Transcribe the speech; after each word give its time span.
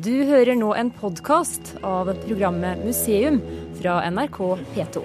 Du 0.00 0.24
hører 0.24 0.56
nå 0.56 0.70
en 0.72 0.88
podkast 0.96 1.74
av 1.84 2.08
programmet 2.22 2.80
Museum 2.80 3.36
fra 3.76 3.98
NRK 4.08 4.38
P2. 4.72 5.00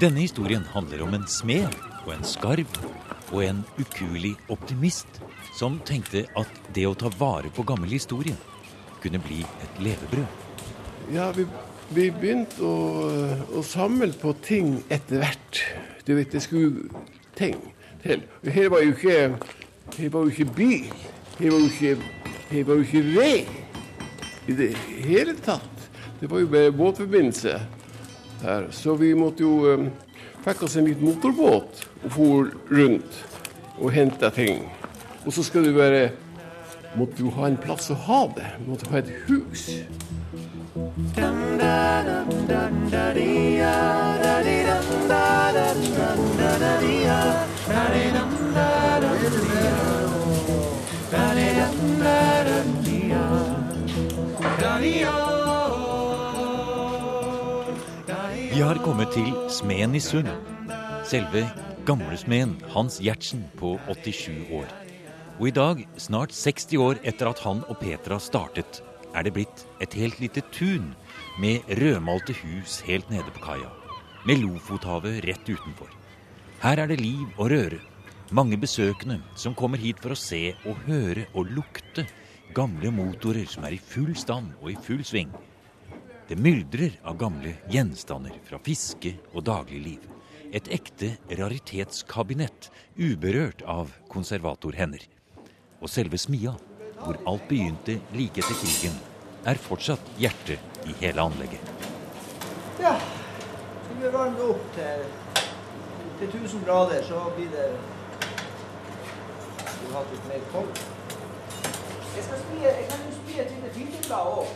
Denne 0.00 0.22
historien 0.22 0.64
handler 0.72 1.02
om 1.04 1.12
en 1.18 1.26
smed 1.28 1.74
og 2.06 2.14
en 2.14 2.24
skarv 2.24 2.78
og 3.34 3.42
en 3.44 3.60
ukuelig 3.76 4.32
optimist 4.48 5.20
som 5.58 5.76
tenkte 5.84 6.22
at 6.40 6.60
det 6.72 6.86
å 6.88 6.94
ta 6.96 7.10
vare 7.20 7.52
på 7.52 7.66
gammel 7.68 7.92
historie 7.92 8.36
kunne 9.02 9.20
bli 9.26 9.42
et 9.44 9.82
levebrød. 9.84 10.40
Ja, 11.12 11.28
vi, 11.36 11.44
vi 11.92 12.06
begynte 12.16 12.64
å, 12.64 12.78
å, 13.60 13.64
samle 13.66 14.08
på 14.16 14.32
ting 14.40 14.78
etter 14.88 15.20
hvert. 15.20 15.60
Du 16.08 16.14
vet, 16.16 16.32
det 16.32 16.40
skulle 16.48 16.88
ting 17.36 17.60
til. 18.00 18.24
Her 18.48 18.72
var 18.72 18.86
jo 18.88 18.96
ikke, 18.96 19.20
her 19.98 20.10
var 20.16 20.24
jo 20.24 20.32
ikke 20.32 20.48
bil. 20.56 20.88
Her 21.38 21.50
var 21.50 21.58
jo 21.58 21.64
ikke, 21.66 21.96
jeg 22.52 22.66
var 22.66 22.74
jo 22.74 22.80
ikke 22.80 23.02
vei 23.12 23.46
i 24.48 24.54
det 24.56 24.70
hele 25.04 25.34
tatt. 25.44 25.82
Det 26.20 26.30
var 26.30 26.40
jo 26.40 26.48
bare 26.48 26.72
båtforbindelse 26.72 27.58
her. 28.42 28.70
Så 28.72 28.94
vi 28.96 29.12
måtte 29.14 29.44
jo 29.44 29.74
um, 29.74 29.90
fikk 30.46 30.62
oss 30.64 30.78
en 30.80 30.88
liten 30.88 31.04
motorbåt 31.04 31.82
og 32.04 32.14
for 32.14 32.48
rundt 32.72 33.20
og 33.76 33.92
henta 33.92 34.30
ting. 34.32 34.64
Og 35.26 35.32
så 35.36 35.44
skal 35.44 35.68
du 35.68 35.74
bare 35.76 36.08
måtte 36.96 37.20
jo 37.20 37.34
ha 37.36 37.50
en 37.50 37.60
plass 37.60 37.90
å 37.92 37.98
ha 38.06 38.22
det. 38.38 38.48
Måtte 38.64 38.88
ha 38.94 39.04
et 39.04 39.12
hus. 39.28 39.68
Vi 58.56 58.62
har 58.64 58.78
kommet 58.80 59.10
til 59.12 59.26
smeden 59.52 59.94
i 59.94 60.00
Sund. 60.00 60.28
Selve 61.04 61.42
gamlesmeden 61.84 62.54
Hans 62.72 62.96
Gjertsen 63.04 63.42
på 63.60 63.74
87 63.84 64.48
år. 64.56 64.70
Og 65.36 65.48
i 65.50 65.52
dag, 65.52 65.82
snart 66.00 66.32
60 66.32 66.78
år 66.80 67.00
etter 67.04 67.28
at 67.28 67.42
han 67.44 67.60
og 67.68 67.76
Petra 67.82 68.16
startet, 68.16 68.80
er 69.12 69.26
det 69.26 69.34
blitt 69.36 69.66
et 69.84 69.96
helt 70.00 70.16
lite 70.24 70.40
tun 70.56 70.94
med 71.40 71.68
rødmalte 71.68 72.32
hus 72.40 72.80
helt 72.88 73.10
nede 73.12 73.28
på 73.36 73.44
kaia. 73.44 73.68
Med 74.24 74.40
Lofothavet 74.40 75.20
rett 75.28 75.52
utenfor. 75.52 75.92
Her 76.64 76.80
er 76.80 76.88
det 76.88 77.00
liv 77.00 77.28
og 77.36 77.52
røre. 77.52 77.82
Mange 78.34 78.56
besøkende 78.58 79.20
som 79.38 79.54
kommer 79.54 79.78
hit 79.78 80.00
for 80.02 80.10
å 80.10 80.18
se 80.18 80.48
og 80.66 80.80
høre 80.88 81.28
og 81.38 81.46
lukte 81.54 82.02
gamle 82.56 82.90
motorer 82.90 83.46
som 83.46 83.62
er 83.68 83.76
i 83.76 83.78
full 83.78 84.16
stand 84.18 84.56
og 84.58 84.72
i 84.72 84.78
full 84.82 85.04
sving. 85.06 85.30
Det 86.26 86.34
myldrer 86.34 86.96
av 87.06 87.20
gamle 87.20 87.52
gjenstander 87.70 88.34
fra 88.48 88.58
fiske 88.58 89.12
og 89.30 89.44
dagligliv. 89.46 90.02
Et 90.50 90.66
ekte 90.74 91.12
raritetskabinett, 91.38 92.66
uberørt 92.98 93.62
av 93.62 93.92
konservatorhender. 94.10 95.04
Og 95.78 95.86
selve 95.92 96.18
smia, 96.18 96.56
hvor 96.98 97.20
alt 97.30 97.46
begynte 97.46 98.00
like 98.16 98.42
etter 98.42 98.58
krigen, 98.58 98.96
er 99.46 99.60
fortsatt 99.68 100.02
hjertet 100.18 100.82
i 100.90 100.96
hele 100.98 101.22
anlegget. 101.22 101.62
Ja, 102.82 102.96
skal 103.84 104.02
vi 104.02 104.10
varmer 104.10 104.50
opp 104.50 104.66
til, 104.74 105.06
til 106.18 106.34
1000 106.42 106.66
grader, 106.66 107.06
så 107.06 107.28
blir 107.38 107.54
det 107.54 107.68
Skal 109.96 110.10
litt 110.12 110.24
mer 110.28 110.42
kold? 110.52 110.80
Jeg 112.12 112.24
skal 112.26 112.58
jeg 112.60 112.82
kan 112.90 112.98
jo 113.00 113.12
spie 113.16 113.38
et 113.40 113.52
lite 113.54 113.70
filterblad 113.72 114.26
òg. 114.42 114.50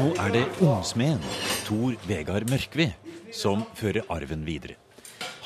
Nå 0.00 0.08
er 0.24 0.32
det 0.34 0.42
ungsmeden 0.58 1.22
Tor 1.62 1.94
Vegard 2.08 2.50
Mørkve 2.50 2.88
som 3.30 3.62
fører 3.78 4.02
arven 4.10 4.42
videre. 4.48 4.74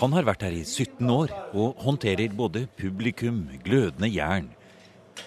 Han 0.01 0.17
har 0.17 0.25
vært 0.31 0.47
her 0.49 0.57
i 0.57 0.65
17 0.65 1.13
år 1.13 1.37
og 1.53 1.85
håndterer 1.85 2.33
både 2.41 2.65
publikum, 2.81 3.45
glødende 3.61 4.09
jern 4.17 4.49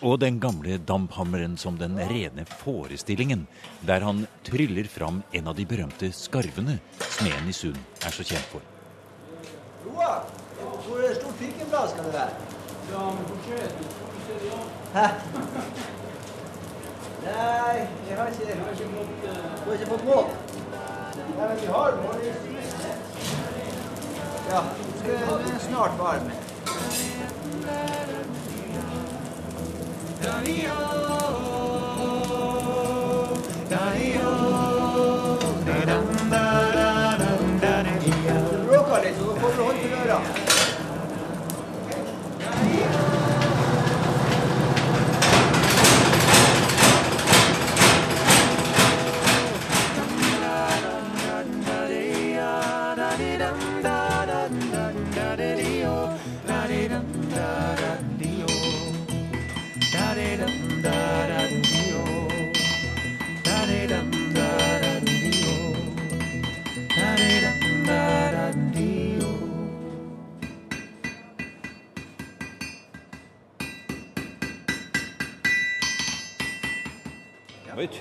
og 0.02 0.18
den 0.26 0.42
gamle 0.42 0.82
damphammeren 0.82 1.60
som 1.62 1.78
den 1.78 2.02
rene 2.10 2.50
forestillingen, 2.66 3.46
der 3.86 4.02
han 4.02 4.26
tryller 4.50 4.90
fram 4.90 5.22
en 5.30 5.54
av 5.54 5.62
de 5.62 5.70
berømte 5.70 6.10
skarvene 6.10 6.80
smeden 7.06 7.54
i 7.54 7.54
Sund 7.54 7.78
er 8.02 8.18
så 8.18 8.26
kjent 8.26 8.50
for. 8.50 8.66
Roar, 9.86 10.26
hvor 10.62 11.14
stort 11.20 11.36
fikenblad 11.42 11.86
skal 11.90 12.04
det 12.04 12.14
være? 12.14 12.30
Ja, 12.92 13.02
men 13.16 13.24
hvor 13.28 13.38
skjer 13.46 13.58
det. 13.58 13.72
Hæ? 14.94 15.08
Nei, 17.24 17.78
jeg 18.10 18.18
har 18.18 18.28
ikke 18.28 18.48
Jeg 18.48 18.56
har 18.64 18.72
ikke 18.72 18.90
fått 18.96 19.10
eh, 19.24 19.30
Du 19.64 19.70
har 19.70 19.74
ikke 19.74 19.92
fått 19.92 20.06
mål? 20.06 20.26
Nei, 21.38 21.48
men 21.48 21.58
vi 21.62 21.66
har 21.66 21.92
mål. 22.04 22.16
Ja, 24.52 24.60
den 25.06 25.54
er 25.54 25.60
snart 25.60 26.00
varm. 26.00 26.32
Det 30.22 30.28
bråker 38.68 39.04
litt, 39.04 39.18
så 39.18 39.24
da 39.26 39.32
får 39.42 39.52
du 39.58 39.62
hånd 39.64 39.78
til 39.82 39.92
ørene. 39.94 40.12
Det 40.12 40.14
var 40.14 40.41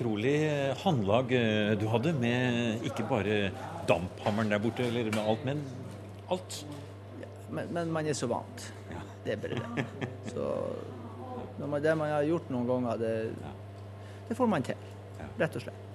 utrolig 0.01 0.73
håndlag 0.81 1.33
eh, 1.33 1.79
du 1.79 1.87
hadde, 1.93 2.13
med 2.17 2.85
ikke 2.89 3.05
bare 3.09 3.51
damphammeren 3.89 4.51
der 4.53 4.63
borte, 4.63 4.87
eller 4.87 5.11
med 5.13 5.21
alt, 5.21 5.45
men 5.45 5.61
alt. 6.31 6.65
Men, 7.51 7.69
men 7.75 7.93
man 7.93 8.07
er 8.07 8.17
så 8.17 8.29
vant. 8.31 8.65
Ja. 8.91 9.03
Det 9.25 9.35
er 9.35 9.43
bare 9.43 9.59
det. 9.61 9.85
Så 10.33 10.47
når 11.59 11.67
man, 11.67 11.83
det 11.83 11.97
man 11.99 12.15
har 12.15 12.25
gjort 12.25 12.49
noen 12.49 12.69
ganger, 12.71 12.97
det, 12.97 13.13
det 14.29 14.37
får 14.39 14.49
man 14.49 14.65
til. 14.65 14.89
Rett 15.41 15.59
og 15.59 15.67
slett. 15.67 15.90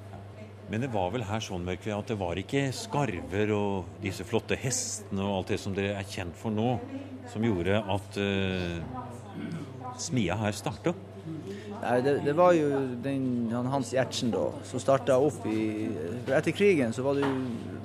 Men 0.69 0.81
det 0.81 0.89
var 0.93 1.11
vel 1.13 1.25
her 1.27 1.43
sånn, 1.43 1.65
Mørkve, 1.65 1.93
at 1.93 2.09
det 2.09 2.17
var 2.17 2.39
ikke 2.41 2.67
skarver 2.73 3.51
og 3.53 3.97
disse 4.01 4.25
flotte 4.25 4.57
hestene 4.57 5.21
og 5.21 5.39
alt 5.39 5.51
det 5.53 5.59
som 5.61 5.75
dere 5.77 5.93
er 5.99 6.07
kjent 6.09 6.37
for 6.39 6.53
nå, 6.53 6.71
som 7.29 7.45
gjorde 7.45 7.83
at 7.93 8.17
uh, 8.17 9.03
smia 10.01 10.37
her 10.41 10.55
starta? 10.57 10.95
Nei, 11.81 11.99
det, 12.05 12.15
det 12.25 12.33
var 12.37 12.53
jo 12.57 12.69
den, 13.03 13.27
han 13.53 13.69
Hans 13.69 13.91
Gjertsen 13.93 14.31
da, 14.33 14.45
som 14.65 14.81
starta 14.81 15.17
opp 15.21 15.45
i 15.49 15.87
Etter 16.33 16.53
krigen 16.53 16.93
så 16.93 17.05
var 17.05 17.17
det 17.17 17.25
jo, 17.25 17.35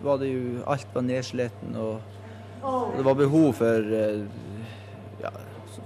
var 0.05 0.21
det 0.21 0.31
jo 0.31 0.63
alt 0.69 0.95
var 0.95 1.05
nedsliten, 1.05 1.77
og, 1.81 2.17
og 2.65 2.97
det 2.97 3.05
var 3.09 3.19
behov 3.19 3.51
for 3.61 3.93
eh, 3.97 4.23
ja, 5.21 5.33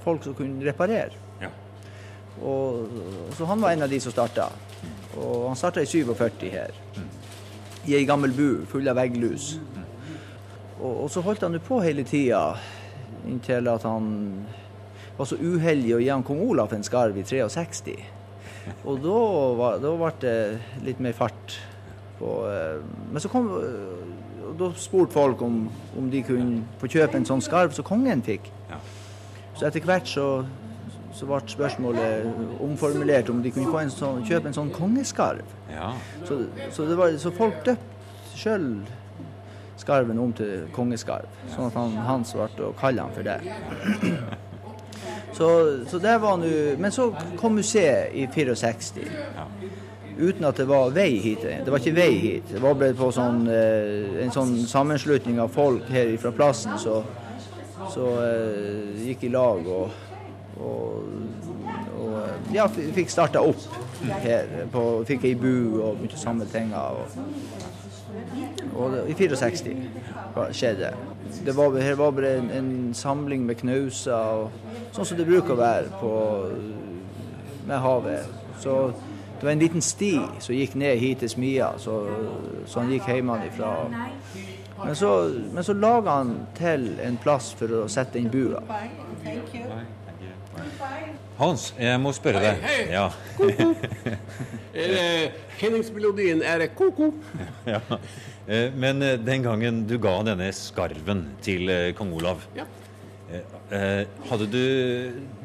folk 0.07 0.27
som 0.27 0.37
kunne 0.39 0.63
reparere. 0.67 1.15
Ja. 1.43 1.51
Og, 2.43 2.87
så 3.35 3.51
han 3.51 3.63
var 3.63 3.75
en 3.75 3.87
av 3.87 3.91
de 3.91 3.99
som 4.03 4.15
starta. 4.15 4.51
Og 5.15 5.49
han 5.49 5.59
starta 5.59 5.83
i 5.83 5.89
47 5.89 6.51
her. 6.53 6.75
I 7.85 7.97
ei 7.99 8.07
gammel 8.09 8.33
bu 8.35 8.65
full 8.71 8.89
av 8.89 8.99
vegglus. 8.99 9.55
Og, 10.81 11.05
og 11.05 11.11
så 11.13 11.23
holdt 11.25 11.45
han 11.47 11.55
jo 11.55 11.63
på 11.65 11.81
hele 11.85 12.05
tida 12.09 12.55
inntil 13.29 13.69
at 13.73 13.85
han 13.89 14.09
var 15.17 15.29
så 15.31 15.39
uheldig 15.39 15.95
å 15.95 16.01
gi 16.03 16.11
han 16.11 16.25
kong 16.27 16.43
Olav 16.45 16.75
en 16.75 16.85
skarv 16.85 17.17
i 17.21 17.25
63. 17.25 17.95
Og 18.89 18.99
da, 19.05 19.21
var, 19.61 19.79
da 19.83 19.93
ble 20.01 20.11
det 20.25 20.37
litt 20.87 21.01
mer 21.05 21.15
fart 21.17 21.59
på 22.19 22.31
eh, 22.49 22.79
Men 23.13 23.21
så 23.21 23.29
kom 23.29 23.51
og 23.53 24.55
Da 24.61 24.71
spurte 24.79 25.13
folk 25.13 25.43
om, 25.43 25.65
om 25.99 26.11
de 26.13 26.21
kunne 26.25 26.63
få 26.81 26.89
kjøpe 26.91 27.19
en 27.19 27.27
sånn 27.27 27.43
skarv 27.43 27.73
som 27.75 27.87
kongen 27.87 28.21
fikk. 28.25 28.51
Så 29.57 29.67
etter 29.67 29.85
hvert 29.87 30.09
så, 30.11 30.27
så 31.15 31.29
ble 31.31 31.41
spørsmålet 31.47 32.61
omformulert 32.65 33.31
om 33.31 33.43
de 33.43 33.53
kunne 33.55 33.71
få 33.71 33.85
en 33.85 33.93
sånn, 33.95 34.25
kjøpe 34.27 34.51
en 34.51 34.57
sånn 34.57 34.73
kongeskarv. 34.75 35.57
ja. 35.71 35.93
Så, 36.27 36.43
så, 36.75 36.87
det 36.91 36.99
var, 36.99 37.15
så 37.23 37.31
folk 37.35 37.61
døpte 37.67 37.93
sjøl 38.35 38.69
skarven 39.79 40.19
om 40.19 40.33
til 40.35 40.67
kongeskarv, 40.75 41.31
sånn 41.55 41.69
at 41.69 41.79
han, 41.79 41.95
Hans 42.07 42.35
ble 42.35 42.67
å 42.69 42.75
kalle 42.79 43.05
han 43.05 43.15
for 43.15 43.27
det. 43.27 43.39
Så, 45.35 45.49
så 45.91 45.99
der 45.99 46.21
var 46.23 46.37
nå 46.39 46.47
Men 46.79 46.93
så 46.95 47.09
kom 47.41 47.57
museet 47.59 48.15
i 48.15 48.27
64. 48.31 49.09
Uten 50.19 50.45
at 50.47 50.57
det 50.57 50.67
var 50.71 50.93
vei 50.95 51.19
hit. 51.19 51.43
Det 51.43 51.71
var 51.71 51.83
ikke 51.83 51.97
vei 51.97 52.13
hit. 52.23 52.53
Det 52.53 52.63
var 52.63 52.77
bare 52.79 52.95
på 52.95 53.09
sånn, 53.11 53.49
eh, 53.51 54.23
en 54.23 54.31
sånn 54.31 54.55
sammenslutning 54.71 55.41
av 55.43 55.51
folk 55.51 55.89
her 55.91 56.13
fra 56.23 56.31
plassen 56.31 56.79
så, 56.79 57.01
så 57.91 58.13
eh, 58.23 59.09
gikk 59.09 59.27
i 59.27 59.33
lag 59.35 59.67
og, 59.67 59.91
og, 60.61 61.03
og 61.99 62.55
ja, 62.55 62.67
fikk 62.69 63.11
starta 63.11 63.43
opp 63.43 63.65
her. 64.25 64.67
På, 64.73 65.05
fikk 65.09 65.25
ei 65.29 65.35
bu 65.39 65.81
og 65.81 65.99
begynte 65.99 66.19
å 66.19 66.23
samle 66.23 66.47
ting. 66.53 66.75
Og, 66.77 67.07
og 68.75 68.99
i 69.09 69.17
64 69.19 69.75
skjedde. 70.55 70.93
Det 71.45 71.57
var, 71.57 71.79
her 71.81 71.97
var 71.99 72.11
bare 72.15 72.37
en, 72.39 72.51
en 72.51 72.95
samling 72.95 73.47
med 73.47 73.59
knauser, 73.63 74.47
sånn 74.95 75.09
som 75.09 75.19
det 75.19 75.27
bruker 75.27 75.55
å 75.55 75.61
være 75.61 75.99
på, 76.01 76.13
med 77.67 77.83
havet. 77.83 78.31
Så 78.63 78.77
det 79.39 79.47
var 79.47 79.53
en 79.53 79.65
liten 79.65 79.83
sti 79.83 80.15
som 80.41 80.55
gikk 80.55 80.77
ned 80.79 80.99
hit 81.03 81.25
til 81.25 81.33
smia, 81.33 81.73
så, 81.79 81.99
så 82.67 82.81
han 82.81 82.93
gikk 82.95 83.11
hjemmefra. 83.11 83.73
Men 84.85 84.97
så, 84.97 85.11
men 85.53 85.65
så 85.65 85.75
laga 85.79 86.19
han 86.21 86.33
til 86.59 86.87
en 87.03 87.19
plass 87.23 87.53
for 87.59 87.83
å 87.83 87.85
sette 87.91 88.21
inn 88.21 88.31
bua. 88.33 88.63
Hans, 91.39 91.73
jeg 91.81 91.99
må 92.01 92.13
spørre 92.15 92.41
deg. 92.45 92.61
Hei, 92.63 92.77
hei. 92.85 92.95
Ja. 92.95 93.09
Er 94.75 95.33
Kjenningsmelodien 95.59 96.41
er 96.43 96.65
ko-ko? 96.75 97.13
ja. 97.75 97.81
Eh, 98.47 98.71
Men 98.75 99.03
eh, 99.03 99.17
den 99.23 99.45
gangen 99.47 99.83
du 99.89 99.95
ga 100.03 100.17
denne 100.27 100.49
skarven 100.55 101.25
til 101.45 101.71
eh, 101.71 101.93
kong 101.97 102.11
Olav, 102.19 102.43
Ja. 102.59 102.67
eh, 103.31 103.45
eh, 103.71 104.01
hadde 104.31 104.49
du 104.51 104.59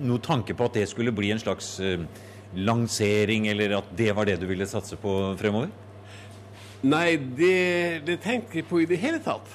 noen 0.02 0.24
tanke 0.26 0.56
på 0.58 0.66
at 0.70 0.80
det 0.80 0.88
skulle 0.92 1.14
bli 1.16 1.30
en 1.34 1.42
slags 1.42 1.76
eh, 1.80 2.02
lansering, 2.58 3.48
eller 3.52 3.78
at 3.78 3.94
det 3.98 4.10
var 4.18 4.26
det 4.30 4.40
du 4.42 4.48
ville 4.50 4.66
satse 4.70 4.98
på 5.00 5.16
fremover? 5.40 5.70
Nei, 6.90 7.18
det, 7.38 8.06
det 8.08 8.18
tenkte 8.24 8.62
jeg 8.62 8.66
på 8.70 8.82
i 8.82 8.88
det 8.90 8.98
hele 9.02 9.20
tatt. 9.22 9.46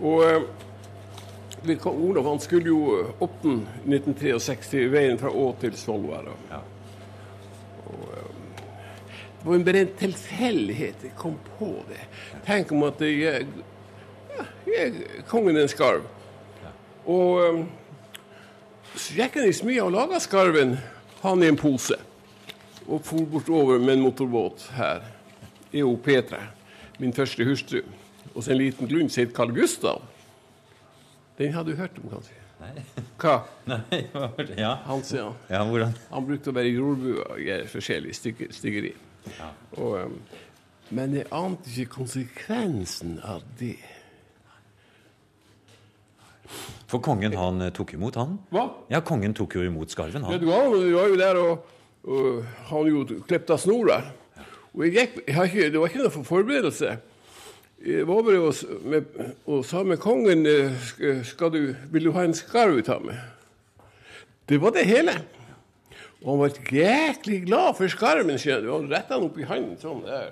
Og 0.00 0.46
eh, 1.62 1.68
vet 1.68 1.86
Olav 1.86 2.26
han 2.26 2.40
skulle 2.40 2.68
jo 2.68 3.14
åpne 3.18 3.60
1963 3.86 4.86
veien 4.92 5.18
fra 5.18 5.30
Å 5.30 5.50
til 5.60 5.76
Svolvær. 5.78 6.30
Ja. 6.50 6.62
Og, 7.86 8.06
eh, 8.12 8.62
det 9.42 9.48
var 9.48 9.54
en 9.54 9.64
bare 9.64 9.80
en 9.82 9.94
tilfeldighet 9.98 11.02
jeg 11.02 11.14
kom 11.18 11.38
på 11.58 11.74
det. 11.88 12.02
Tenk 12.46 12.72
om 12.72 12.84
at 12.86 13.00
jeg, 13.00 13.46
ja, 14.36 14.44
jeg 14.66 14.90
er 14.90 15.24
kongen 15.30 15.58
en 15.58 15.70
skarv. 15.70 16.06
Og 17.06 17.42
eh, 17.42 17.64
så 18.94 19.16
gikk 19.16 19.40
han 19.40 19.48
i 19.48 19.56
smia 19.56 19.86
og 19.86 19.94
laga 19.94 20.20
skarven, 20.20 20.76
han 21.22 21.42
i 21.42 21.48
en 21.50 21.58
pose. 21.58 21.96
Og 22.86 23.02
for 23.06 23.26
bortover 23.30 23.78
med 23.78 23.96
en 23.96 24.06
motorbåt 24.06 24.68
her. 24.76 25.04
EO 25.72 25.94
Petra, 25.96 26.42
min 27.00 27.14
første 27.16 27.44
hustru. 27.48 27.80
Og 28.34 28.44
så 28.44 28.52
en 28.52 28.60
liten 28.60 28.88
glund 28.88 29.12
som 29.12 29.24
het 29.24 29.34
Carl 29.34 29.54
Gustav. 29.56 30.02
Den 31.38 31.52
hadde 31.56 31.72
du 31.72 31.76
hørt 31.80 31.96
om, 32.02 32.10
kanskje? 32.12 32.38
Nei. 32.62 32.82
Hva? 33.18 33.36
Nei? 33.70 34.02
Ja. 34.58 34.74
Han 34.86 35.00
sier 35.06 35.24
han. 35.30 35.38
ja, 35.50 35.62
hvordan? 35.66 35.94
Han 36.12 36.26
brukte 36.28 36.52
å 36.52 36.56
være 36.58 36.70
i 36.70 36.76
jordbua 36.76 37.24
og 37.34 37.40
gjøre 37.42 37.66
forskjellig 37.72 38.14
stykke- 38.18 38.50
styggeri. 38.54 38.92
Og, 39.78 39.96
um, 40.06 40.18
men 40.92 41.16
jeg 41.16 41.26
ante 41.34 41.70
ikke 41.72 41.96
konsekvensen 41.96 43.16
av 43.24 43.42
det. 43.58 43.76
For 46.90 47.00
kongen 47.00 47.32
han 47.38 47.62
eh, 47.64 47.70
tok 47.74 47.94
imot 47.96 48.18
han? 48.20 48.34
Hva? 48.52 48.66
Ja, 48.92 49.00
kongen 49.06 49.32
tok 49.36 49.54
jo 49.56 49.62
imot 49.64 49.92
skarven, 49.94 50.26
han. 50.26 50.34
Vet 50.34 50.42
du 50.44 50.50
hva, 50.50 50.58
vi 50.74 50.92
var 50.92 51.08
jo 51.08 51.16
der 51.20 51.38
og, 51.40 51.70
og 52.04 52.42
han 52.68 52.90
jo 52.90 53.04
klippet 53.24 53.54
av 53.54 53.62
snora. 53.62 54.00
Og 54.72 54.84
jeg 54.86 54.92
gikk, 54.98 55.16
jeg 55.26 55.36
har 55.36 55.48
ikke, 55.48 55.70
det 55.72 55.80
var 55.80 55.90
ikke 55.92 56.02
noe 56.04 56.12
for 56.18 56.28
forberedelse. 56.28 56.92
Jeg 57.82 58.06
var 58.06 58.22
bare 58.22 58.38
og, 58.38 58.54
med, 58.86 59.06
og 59.50 59.64
sa 59.66 59.80
med 59.82 59.98
kongen 59.98 60.46
eh, 60.46 61.22
skal 61.26 61.50
du, 61.50 61.74
Vil 61.90 62.04
du 62.06 62.12
ha 62.14 62.22
en 62.22 62.36
skarv 62.36 62.78
ut 62.78 62.90
av 62.92 63.02
meg? 63.02 63.18
Det 64.46 64.60
var 64.62 64.74
det 64.76 64.84
hele. 64.86 65.16
Og 66.22 66.28
han 66.30 66.40
var 66.44 66.60
jæklig 66.70 67.40
glad 67.48 67.74
for 67.78 67.90
skarven. 67.90 68.38
skjønner 68.38 68.68
du. 68.68 68.70
Han 68.70 68.88
retta 68.90 69.18
den 69.18 69.26
opp 69.26 69.38
i 69.38 69.48
hånden 69.48 69.74
sånn 69.82 70.04
der. 70.06 70.30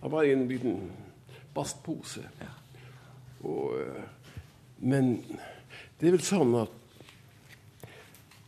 Han 0.00 0.14
var 0.14 0.24
i 0.24 0.32
en 0.32 0.46
liten 0.48 0.78
bastpose. 1.52 2.24
Og, 3.44 3.76
eh, 3.76 4.36
men 4.80 5.18
det 6.00 6.08
er 6.08 6.16
vel 6.16 6.24
sånn 6.24 6.56
at 6.62 6.78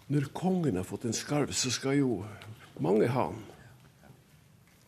når 0.08 0.30
kongen 0.36 0.80
har 0.80 0.88
fått 0.88 1.04
en 1.08 1.16
skarv, 1.16 1.52
så 1.52 1.72
skal 1.72 1.98
jo 2.00 2.22
mange 2.80 3.08
ha 3.12 3.28
den. 3.32 3.44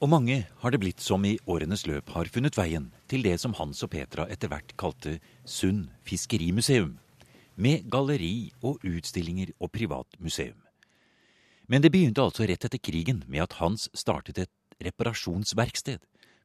Og 0.01 0.13
mange 0.13 0.45
har 0.63 0.73
det 0.73 0.81
blitt 0.81 1.05
som 1.05 1.25
i 1.25 1.37
årenes 1.49 1.85
løp 1.89 2.17
har 2.17 2.33
funnet 2.33 2.57
veien 2.57 2.93
til 3.11 3.25
det 3.27 3.37
som 3.41 3.55
Hans 3.59 3.83
og 3.87 3.93
Petra 3.95 4.27
etter 4.33 4.51
hvert 4.53 4.75
kalte 4.79 5.19
Sund 5.45 5.89
fiskerimuseum, 6.07 6.99
med 7.57 7.87
galleri 7.91 8.51
og 8.63 8.83
utstillinger 8.85 9.55
og 9.61 9.73
privat 9.73 10.19
museum. 10.19 10.59
Men 11.67 11.83
det 11.83 11.91
begynte 11.95 12.23
altså 12.23 12.47
rett 12.47 12.67
etter 12.69 12.83
krigen 12.83 13.25
med 13.27 13.47
at 13.47 13.57
Hans 13.61 13.89
startet 13.97 14.39
et 14.45 14.53
reparasjonsverksted 14.85 16.03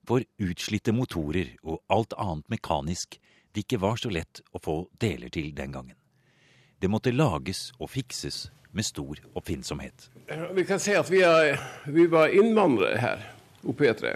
for 0.08 0.24
utslitte 0.42 0.94
motorer 0.96 1.52
og 1.62 1.82
alt 1.94 2.16
annet 2.18 2.48
mekanisk 2.50 3.20
det 3.52 3.66
ikke 3.66 3.82
var 3.84 4.00
så 4.00 4.10
lett 4.10 4.42
å 4.56 4.62
få 4.64 4.78
deler 5.02 5.30
til 5.30 5.52
den 5.56 5.74
gangen. 5.76 5.98
Det 6.82 6.90
måtte 6.90 7.14
lages 7.14 7.70
og 7.78 7.92
fikses 7.92 8.48
med 8.72 8.88
stor 8.88 9.20
oppfinnsomhet. 9.36 10.08
Vi 10.56 10.66
kan 10.66 10.80
si 10.80 10.96
at 10.96 11.12
vi, 11.12 11.22
er, 11.28 11.60
vi 11.86 12.08
var 12.10 12.32
innvandrere 12.34 13.02
her 13.04 13.26
oppe 13.68 13.86
i 13.86 13.92
Etre. 13.92 14.16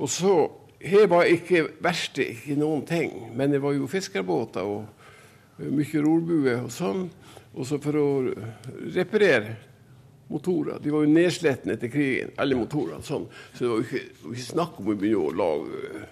Og 0.00 0.08
så 0.10 0.32
Her 0.80 1.06
var 1.12 1.28
ikke 1.28 1.66
verste, 1.84 2.24
ikke 2.24 2.56
noen 2.56 2.86
ting. 2.88 3.12
Men 3.36 3.52
det 3.52 3.60
var 3.62 3.76
jo 3.76 3.88
fiskerbåter 3.90 4.64
og 4.64 4.86
eh, 5.60 5.68
mye 5.68 6.04
rorbue 6.04 6.54
og 6.64 6.70
sånn. 6.72 7.08
Og 7.50 7.66
så 7.66 7.80
for 7.82 7.98
å 7.98 8.08
reparere 8.94 9.56
motorer. 10.30 10.78
De 10.78 10.92
var 10.94 11.04
jo 11.04 11.10
nedslettende 11.10 11.74
etter 11.74 11.90
krigen, 11.92 12.32
alle 12.40 12.56
motorene. 12.58 13.02
sånn. 13.04 13.26
Så 13.52 13.64
det 13.64 13.70
var 13.70 13.80
jo 13.80 13.88
ikke, 13.88 14.30
ikke 14.30 14.46
snakk 14.46 14.78
om 14.80 14.92
å 14.92 14.96
begynne 14.96 15.24
å 15.26 15.34
lage 15.34 15.82
eh, 15.90 16.08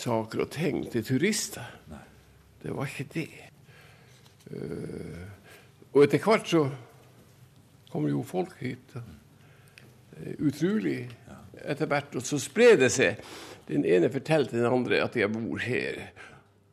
saker 0.00 0.46
og 0.46 0.50
ting 0.54 0.82
til 0.90 1.04
turister. 1.04 1.76
Det 2.60 2.74
var 2.76 2.88
ikke 2.88 3.08
det. 3.14 3.28
Uh, 4.50 5.22
og 5.94 6.02
etter 6.02 6.20
hvert 6.24 6.48
så 6.50 6.64
kom 7.92 8.08
jo 8.10 8.22
folk 8.26 8.56
hit. 8.60 8.96
Utrolig 10.42 11.04
etter 11.64 11.88
hvert. 11.88 12.18
Og 12.18 12.26
så 12.26 12.38
sprer 12.42 12.76
det 12.80 12.90
seg. 12.92 13.20
Den 13.70 13.84
ene 13.86 14.10
forteller 14.10 14.50
til 14.50 14.58
den 14.58 14.72
andre 14.72 15.04
at 15.04 15.16
jeg 15.16 15.30
bor 15.30 15.60
her. 15.62 16.00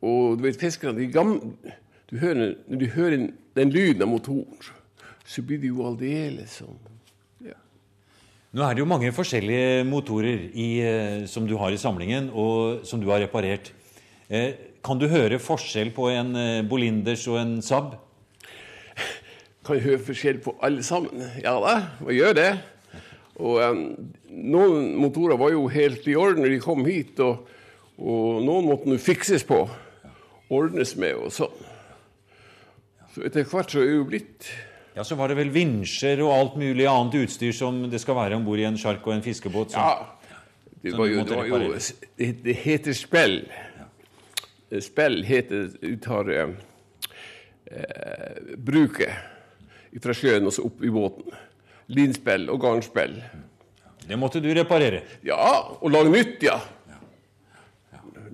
Og 0.02 0.38
du 0.38 0.44
vet, 0.46 0.58
fiskerne 0.58 0.98
de 0.98 1.06
gamle, 1.12 1.52
du 2.10 2.18
hører, 2.18 2.54
Når 2.66 2.78
du 2.78 2.86
hører 2.86 3.16
den, 3.16 3.32
den 3.56 3.70
lyden 3.70 4.02
av 4.02 4.08
motoren, 4.08 4.58
så 5.26 5.42
blir 5.42 5.60
det 5.60 5.68
jo 5.68 5.84
aldeles 5.84 6.58
sånn. 6.62 6.78
Ja. 7.44 7.58
Nå 8.56 8.64
er 8.64 8.74
det 8.74 8.82
jo 8.82 8.88
mange 8.88 9.12
forskjellige 9.12 9.84
motorer 9.84 10.46
i, 10.54 10.68
eh, 10.80 11.26
som 11.26 11.46
du 11.46 11.56
har 11.60 11.74
i 11.74 11.80
samlingen, 11.80 12.30
og 12.32 12.86
som 12.88 13.02
du 13.02 13.10
har 13.12 13.20
reparert. 13.20 13.72
Eh, 14.30 14.54
kan 14.84 14.98
du 14.98 15.06
høre 15.10 15.40
forskjell 15.42 15.92
på 15.92 16.08
en 16.14 16.34
eh, 16.36 16.62
Bolinders 16.64 17.26
og 17.28 17.38
en 17.42 17.58
Saab? 17.62 17.98
Kan 19.66 19.76
jeg 19.76 19.84
høre 19.84 20.00
forskjell 20.00 20.40
på 20.40 20.56
alle 20.64 20.82
sammen? 20.86 21.26
Ja 21.42 21.58
da, 21.60 21.74
hva 22.00 22.14
gjør 22.14 22.38
det? 22.38 22.50
Og 23.38 23.60
um, 23.62 23.82
Noen 24.28 24.92
motorer 24.98 25.38
var 25.38 25.52
jo 25.54 25.66
helt 25.70 26.06
i 26.10 26.16
orden 26.18 26.42
når 26.44 26.56
de 26.56 26.62
kom 26.62 26.84
hit, 26.86 27.18
og, 27.22 27.46
og 27.98 28.42
noen 28.44 28.66
måtte 28.68 28.90
nå 28.90 28.98
fikses 29.02 29.46
på. 29.46 29.62
Ordnes 30.54 30.94
med 30.98 31.18
og 31.18 31.32
sånn. 31.34 31.64
Så 33.14 33.24
etter 33.26 33.46
hvert 33.48 33.72
så 33.72 33.80
er 33.82 33.88
det 33.88 33.96
jo 33.96 34.06
blitt 34.08 34.50
Ja, 34.96 35.04
så 35.06 35.16
var 35.18 35.30
det 35.30 35.38
vel 35.38 35.50
vinsjer 35.54 36.20
og 36.24 36.32
alt 36.34 36.56
mulig 36.60 36.86
annet 36.90 37.16
utstyr 37.22 37.54
som 37.56 37.80
det 37.90 38.00
skal 38.02 38.18
være 38.18 38.38
om 38.38 38.46
bord 38.46 38.60
i 38.60 38.66
en 38.68 38.78
sjark 38.80 39.04
og 39.06 39.16
en 39.16 39.24
fiskebåt. 39.24 39.74
Så, 39.74 39.82
Ja. 39.82 40.14
Det, 40.78 40.92
var 40.94 41.08
jo, 41.10 41.24
det, 41.26 41.34
var 41.34 41.46
jo, 41.48 41.72
det, 41.74 42.28
det 42.44 42.54
heter 42.62 42.94
spill. 42.94 43.40
Spill 44.84 45.24
heter 45.26 45.72
Du 45.80 45.96
tar 45.98 46.30
eh, 46.30 46.52
eh, 47.66 48.54
bruket 48.54 49.98
fra 49.98 50.14
sjøen 50.14 50.46
og 50.46 50.54
så 50.54 50.68
opp 50.68 50.84
i 50.84 50.92
båten. 50.92 51.34
Linspill 51.96 52.48
og 52.52 52.60
garnspill. 52.60 53.16
Det 54.08 54.16
måtte 54.16 54.40
du 54.44 54.48
reparere. 54.56 55.02
Ja, 55.24 55.38
og 55.80 55.92
lage 55.92 56.12
nytt, 56.12 56.42
ja. 56.44 56.58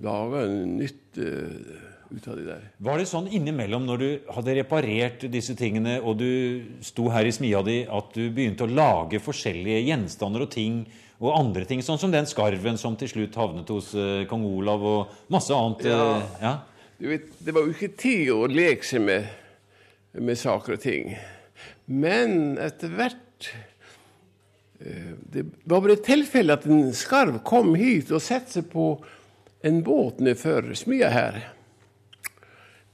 Lage 0.04 0.44
nytt 0.68 1.18
uh, 1.18 2.10
ut 2.10 2.28
av 2.28 2.36
de 2.38 2.44
der. 2.46 2.66
Var 2.86 3.00
det 3.00 3.06
sånn 3.10 3.30
innimellom 3.34 3.86
når 3.88 4.02
du 4.02 4.08
hadde 4.36 4.56
reparert 4.58 5.24
disse 5.32 5.56
tingene, 5.58 5.96
og 6.02 6.18
du 6.20 6.30
sto 6.84 7.08
her 7.14 7.26
i 7.26 7.32
smia 7.34 7.62
di, 7.66 7.80
at 7.86 8.12
du 8.14 8.28
begynte 8.34 8.66
å 8.66 8.70
lage 8.70 9.22
forskjellige 9.22 9.86
gjenstander 9.88 10.46
og 10.46 10.52
ting 10.54 10.84
og 11.22 11.30
andre 11.38 11.64
ting, 11.66 11.82
sånn 11.82 12.00
som 12.00 12.12
den 12.12 12.26
skarven 12.28 12.78
som 12.78 12.98
til 13.00 13.10
slutt 13.10 13.38
havnet 13.38 13.70
hos 13.70 13.92
uh, 13.96 14.26
kong 14.30 14.44
Olav, 14.50 14.82
og 14.84 15.32
masse 15.32 15.54
annet? 15.54 15.86
Ja. 15.88 16.00
eh, 16.04 16.40
ja. 16.42 16.54
Du 16.98 17.08
vet, 17.10 17.30
det 17.42 17.54
var 17.54 17.66
jo 17.66 17.74
ikke 17.74 17.94
tid 17.98 18.30
å 18.34 18.44
leke 18.50 18.86
seg 18.86 19.02
med, 19.06 19.30
med 20.18 20.38
saker 20.38 20.76
og 20.76 20.82
ting. 20.82 21.14
Men 21.90 22.54
etter 22.62 22.92
hvert 22.94 23.23
eh, 24.80 25.12
Det 25.18 25.44
var 25.64 25.80
bare 25.80 25.96
et 25.98 26.06
tilfelle 26.06 26.56
at 26.56 26.66
en 26.68 26.92
skarv 26.96 27.40
kom 27.46 27.74
hit 27.78 28.12
og 28.14 28.22
satte 28.22 28.58
seg 28.58 28.70
på 28.72 28.92
en 29.64 29.80
båt 29.84 30.20
nedfor 30.20 30.74
smia 30.76 31.10
her. 31.12 31.40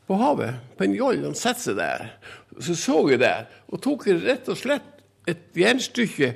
På 0.06 0.18
havet, 0.18 0.58
på 0.78 0.86
en 0.86 0.94
joll. 0.94 1.24
Han 1.26 1.38
satte 1.38 1.68
seg 1.68 1.78
der. 1.78 2.12
Så 2.60 2.74
så 2.78 3.02
jeg 3.10 3.22
der, 3.22 3.46
og 3.70 3.82
tok 3.82 4.06
rett 4.10 4.48
og 4.50 4.58
slett 4.58 5.00
et 5.30 5.46
jernstykke 5.54 6.34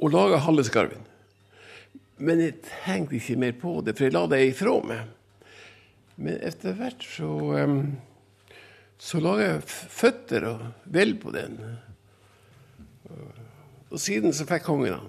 og 0.00 0.12
laga 0.14 0.40
halve 0.42 0.64
skarven. 0.66 1.06
Men 2.20 2.42
jeg 2.42 2.60
tenkte 2.84 3.16
ikke 3.16 3.38
mer 3.40 3.56
på 3.56 3.78
det, 3.84 3.96
for 3.96 4.06
jeg 4.06 4.14
la 4.16 4.26
det 4.28 4.42
ifra 4.50 4.76
meg. 4.84 5.12
Men 6.20 6.40
etter 6.44 6.76
hvert 6.76 7.04
så 7.06 7.30
um, 7.64 7.78
så 9.00 9.20
laga 9.24 9.46
jeg 9.46 9.62
føtter 9.96 10.44
og 10.50 10.64
vel 10.92 11.14
på 11.20 11.32
den. 11.32 11.56
Og 13.90 13.98
siden 14.00 14.34
så 14.36 14.46
fikk 14.48 14.64
kongen 14.68 14.94
han. 14.94 15.08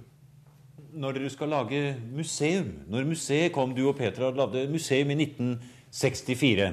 Når 0.91 1.15
dere 1.15 1.29
skal 1.31 1.48
lage 1.53 1.81
museum 2.12 2.72
Når 2.91 3.05
museet 3.08 3.53
kom, 3.55 3.72
du 3.72 3.86
og 3.88 3.96
Petra 3.96 4.27
lagde 4.36 4.65
museum 4.67 5.13
i 5.13 5.15
1964 5.24 6.65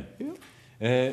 eh, 0.80 1.12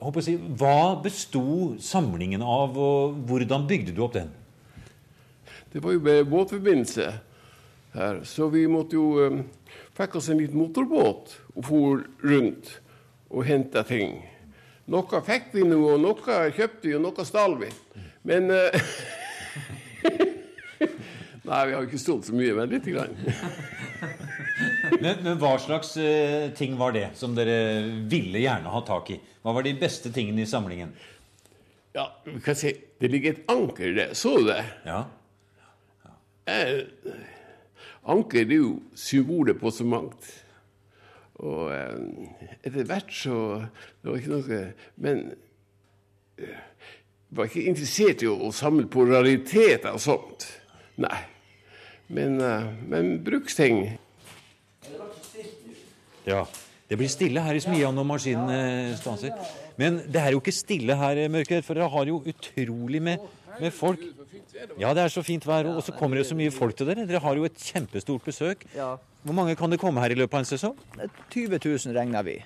håper 0.00 0.22
å 0.22 0.24
si, 0.24 0.36
Hva 0.38 0.94
besto 1.04 1.44
samlingen 1.84 2.44
av, 2.44 2.78
og 2.78 3.18
hvordan 3.28 3.66
bygde 3.68 3.92
du 3.92 4.00
opp 4.06 4.16
den? 4.16 4.32
Det 5.72 5.82
var 5.82 5.96
jo 5.96 6.04
med 6.06 6.28
båtforbindelse 6.30 7.10
her, 7.94 8.20
så 8.26 8.48
vi 8.50 8.64
måtte 8.70 8.96
jo 8.96 9.26
um, 9.26 9.42
Fikk 9.94 10.16
oss 10.18 10.28
en 10.30 10.40
liten 10.40 10.58
motorbåt 10.58 11.36
og 11.54 11.66
for 11.66 12.00
rundt 12.26 12.70
og 13.30 13.44
henta 13.46 13.84
ting. 13.86 14.16
Noe 14.90 15.20
fikk 15.22 15.52
vi 15.54 15.62
nå, 15.66 15.78
og 15.94 16.00
noe 16.02 16.38
kjøpte 16.54 16.88
vi, 16.88 16.96
og 16.96 17.04
noe 17.04 17.26
stal 17.26 17.54
vi. 17.60 17.68
Men 18.26 18.50
eh, 18.50 18.74
Nei, 21.44 21.58
vi 21.68 21.74
har 21.74 21.80
jo 21.80 21.88
ikke 21.88 22.00
stått 22.00 22.28
så 22.30 22.36
mye, 22.36 22.54
men 22.56 22.72
lite 22.72 22.94
grann. 22.94 23.16
Men, 25.00 25.18
men 25.24 25.38
hva 25.40 25.56
slags 25.58 25.90
uh, 25.98 26.52
ting 26.54 26.76
var 26.78 26.92
det 26.94 27.08
som 27.18 27.32
dere 27.34 27.82
ville 28.08 28.38
gjerne 28.38 28.70
ha 28.70 28.80
tak 28.86 29.08
i? 29.10 29.16
Hva 29.42 29.52
var 29.56 29.64
de 29.66 29.72
beste 29.76 30.12
tingene 30.14 30.44
i 30.44 30.48
samlingen? 30.48 30.92
Ja, 31.96 32.04
vi 32.28 32.36
kan 32.44 32.56
si 32.56 32.70
det 33.02 33.10
ligger 33.10 33.34
et 33.34 33.50
anker 33.50 33.90
der. 33.96 34.12
Så 34.16 34.36
du 34.38 34.46
det? 34.46 34.60
Ja, 34.86 35.00
Eh, 36.44 36.84
anker 38.04 38.42
er 38.44 38.58
jo 38.58 38.74
symbolet 38.98 39.56
på 39.60 39.70
så 39.72 39.86
mangt. 39.88 40.26
Og 41.40 41.70
eh, 41.72 42.50
etter 42.62 42.84
hvert 42.86 43.10
så 43.10 43.36
Det 43.64 44.06
var 44.06 44.20
ikke 44.20 44.34
noe 44.36 44.58
Men 45.02 45.22
eh, 46.38 46.60
var 47.34 47.48
ikke 47.48 47.68
interessert 47.70 48.22
i 48.24 48.30
å, 48.30 48.50
samle 48.54 48.86
på 48.90 49.06
rariteter 49.08 49.94
og 49.94 50.02
sånt. 50.02 50.46
Nei. 51.02 51.20
Men, 52.14 52.40
eh, 52.40 52.66
men 52.86 53.16
bruksting 53.24 53.98
Ja. 56.24 56.44
Det 56.88 56.98
blir 57.00 57.08
stille 57.08 57.40
her 57.40 57.56
i 57.56 57.62
smia 57.64 57.90
når 57.92 58.06
maskinen 58.06 58.50
eh, 58.52 58.96
stanser. 58.96 59.32
Men 59.80 60.02
det 60.06 60.20
er 60.20 60.34
jo 60.34 60.40
ikke 60.40 60.52
stille 60.54 60.96
her, 60.96 61.16
eh, 61.16 61.62
for 61.62 61.74
dere 61.74 61.88
har 61.90 62.06
jo 62.06 62.22
utrolig 62.24 63.00
med, 63.02 63.24
med 63.60 63.72
folk. 63.72 64.00
Ja, 64.78 64.94
det 64.94 65.02
er 65.02 65.12
så 65.12 65.24
fint 65.24 65.44
vær, 65.46 65.66
og 65.66 65.82
så 65.82 65.92
kommer 65.96 66.16
det 66.16 66.26
så 66.28 66.36
mye 66.36 66.52
folk 66.54 66.76
til 66.76 66.86
dere. 66.86 67.06
Dere 67.08 67.20
har 67.20 67.36
jo 67.36 67.44
et 67.44 67.58
kjempestort 67.58 68.24
besøk. 68.24 68.64
Hvor 68.74 69.36
mange 69.36 69.56
kan 69.56 69.72
det 69.72 69.80
komme 69.80 70.00
her 70.00 70.12
i 70.12 70.18
løpet 70.20 70.34
av 70.34 70.44
en 70.44 70.48
sesong? 70.48 70.78
20 71.32 71.58
000 71.58 71.96
regner 71.96 72.22
vi. 72.22 72.38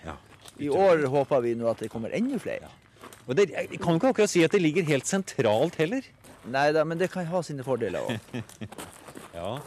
I 0.59 0.71
år 0.71 1.05
håper 1.11 1.43
vi 1.45 1.55
nå 1.59 1.69
at 1.71 1.83
det 1.85 1.91
kommer 1.93 2.15
enda 2.15 2.39
flere. 2.43 2.71
Og 3.29 3.37
det, 3.37 3.51
Jeg 3.53 3.69
kan 3.81 3.93
jo 3.93 3.95
ikke 4.01 4.09
akkurat 4.15 4.31
si 4.33 4.43
at 4.43 4.53
det 4.53 4.61
ligger 4.63 4.87
helt 4.89 5.07
sentralt 5.07 5.77
heller. 5.77 6.03
Nei 6.49 6.71
da, 6.73 6.85
men 6.85 6.99
det 6.99 7.11
kan 7.13 7.27
ha 7.29 7.43
sine 7.45 7.65
fordeler 7.67 8.01
òg. 8.01 8.19
Ja. 9.39 9.59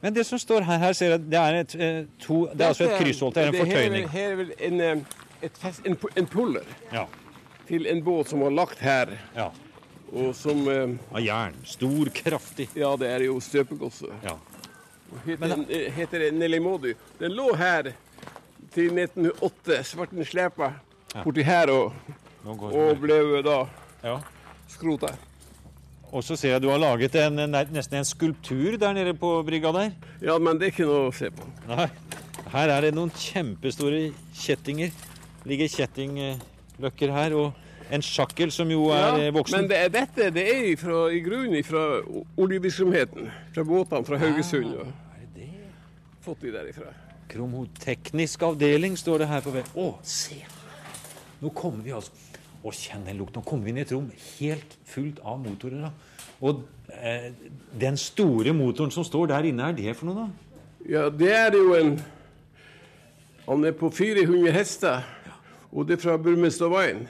Men 0.00 0.14
det 0.14 0.24
som 0.26 0.38
står 0.38 0.64
her, 0.66 0.78
her 0.82 0.92
ser 0.96 1.12
jeg, 1.14 1.20
det 1.30 1.38
er, 1.38 1.58
et, 1.60 1.74
eh, 1.78 1.98
to, 2.18 2.46
det 2.52 2.64
er 2.64 2.72
altså 2.72 2.86
et 2.88 2.96
krysshold. 2.98 3.34
Det 3.36 3.42
er 3.42 3.46
en 3.46 3.52
Det 3.52 3.60
her 3.60 3.66
fortøyning. 3.66 4.08
Her 4.10 4.30
er 4.30 4.36
vel 4.40 4.50
en, 4.58 4.80
eh, 4.80 5.50
fest, 5.60 5.80
en, 5.86 5.96
en 6.16 6.26
puller 6.26 6.64
Ja. 6.92 7.04
til 7.68 7.86
en 7.86 8.02
båt 8.04 8.28
som 8.32 8.40
var 8.40 8.50
lagt 8.50 8.78
her, 8.82 9.12
ja. 9.36 9.50
og 10.12 10.34
som 10.34 10.64
eh, 10.68 10.96
Av 11.14 11.20
jern. 11.22 11.54
Stor, 11.64 12.10
kraftig. 12.14 12.68
Ja, 12.74 12.96
det 12.96 13.12
er 13.12 13.24
jo 13.28 13.38
støpegodset. 13.40 14.10
Ja. 14.24 14.34
Heter, 15.26 15.46
den, 15.54 15.66
eh, 15.70 15.92
heter 15.92 16.26
Nelly 16.32 16.58
Modi. 16.58 16.94
Den 17.20 17.36
lå 17.36 17.52
her 17.56 17.92
til 18.74 18.90
1908. 18.96 19.84
Svarten 19.84 20.24
slepa 20.24 20.72
borti 21.24 21.44
her 21.46 21.72
og, 21.72 21.94
og 22.46 23.00
ble 23.00 23.42
da 23.46 23.62
ja. 24.04 24.18
skrota. 24.70 25.14
Og 26.14 26.22
så 26.24 26.36
ser 26.38 26.54
jeg 26.54 26.62
du 26.62 26.70
har 26.70 26.80
laget 26.80 27.16
en, 27.18 27.38
en, 27.44 27.56
nesten 27.74 27.98
en 27.98 28.06
skulptur 28.06 28.78
der 28.80 28.94
nede 28.96 29.14
på 29.18 29.42
brygga 29.46 29.72
der. 29.74 29.94
Ja, 30.22 30.38
men 30.38 30.58
det 30.60 30.68
er 30.68 30.74
ikke 30.74 30.88
noe 30.88 31.08
å 31.08 31.14
se 31.14 31.32
på. 31.34 31.48
Nei. 31.68 31.88
Her 32.52 32.70
er 32.76 32.86
det 32.86 32.92
noen 32.94 33.10
kjempestore 33.10 34.12
kjettinger. 34.38 34.92
Ligger 35.46 35.70
kjettingløkker 35.72 37.12
her. 37.12 37.34
Og 37.36 37.90
en 37.90 38.02
sjakkel 38.06 38.52
som 38.54 38.70
jo 38.70 38.88
er 38.94 39.26
ja, 39.26 39.32
voksen. 39.34 39.58
men 39.58 39.70
det 39.70 39.80
er 39.82 39.90
dette 39.94 40.30
det 40.34 40.46
er 40.50 40.68
ifra, 40.72 41.06
i 41.10 41.20
grunnen 41.26 41.66
fra 41.66 41.84
oljevirksomheten. 42.38 43.30
Fra 43.54 43.66
båtene 43.66 44.06
fra 44.06 44.20
Haugesund. 44.22 44.72
Ja, 44.78 44.86
Er 45.16 45.26
det 45.34 45.48
det? 45.50 45.72
fått 46.22 46.46
de 46.46 46.54
derifra. 46.54 46.94
Kromoteknisk 47.30 48.42
avdeling 48.46 48.96
står 48.98 49.24
det 49.24 49.32
her 49.34 49.42
på 49.42 49.54
veggen. 49.58 49.74
Å, 49.74 49.98
se! 50.06 50.38
Nå 51.42 51.50
kommer 51.54 51.84
vi 51.84 51.92
altså 51.96 52.12
Å, 52.66 52.70
kjenn 52.74 53.04
den 53.06 53.18
lukten. 53.20 53.36
Nå 53.38 53.46
kommer 53.46 53.64
vi 53.68 53.70
inn 53.70 53.78
i 53.78 53.82
et 53.84 53.92
rom 53.94 54.06
helt 54.40 54.72
fullt 54.90 55.20
av 55.22 55.36
motorer. 55.38 55.84
da. 55.86 55.90
Og 56.42 56.64
eh, 56.90 57.28
den 57.78 57.96
store 58.00 58.50
motoren 58.56 58.90
som 58.90 59.04
står 59.06 59.28
der 59.30 59.46
inne, 59.52 59.68
er 59.70 59.76
det 59.76 59.92
for 59.94 60.08
noe, 60.08 60.24
da? 60.24 60.56
Ja, 60.90 61.04
det 61.10 61.30
er 61.34 61.54
jo 61.58 61.74
en 61.78 61.92
Han 63.46 63.62
er 63.68 63.76
på 63.78 63.90
400 63.94 64.50
hester, 64.56 65.04
og 65.70 65.86
det 65.86 65.98
er 65.98 66.02
fra 66.02 66.16
Burmestadveien. 66.18 67.04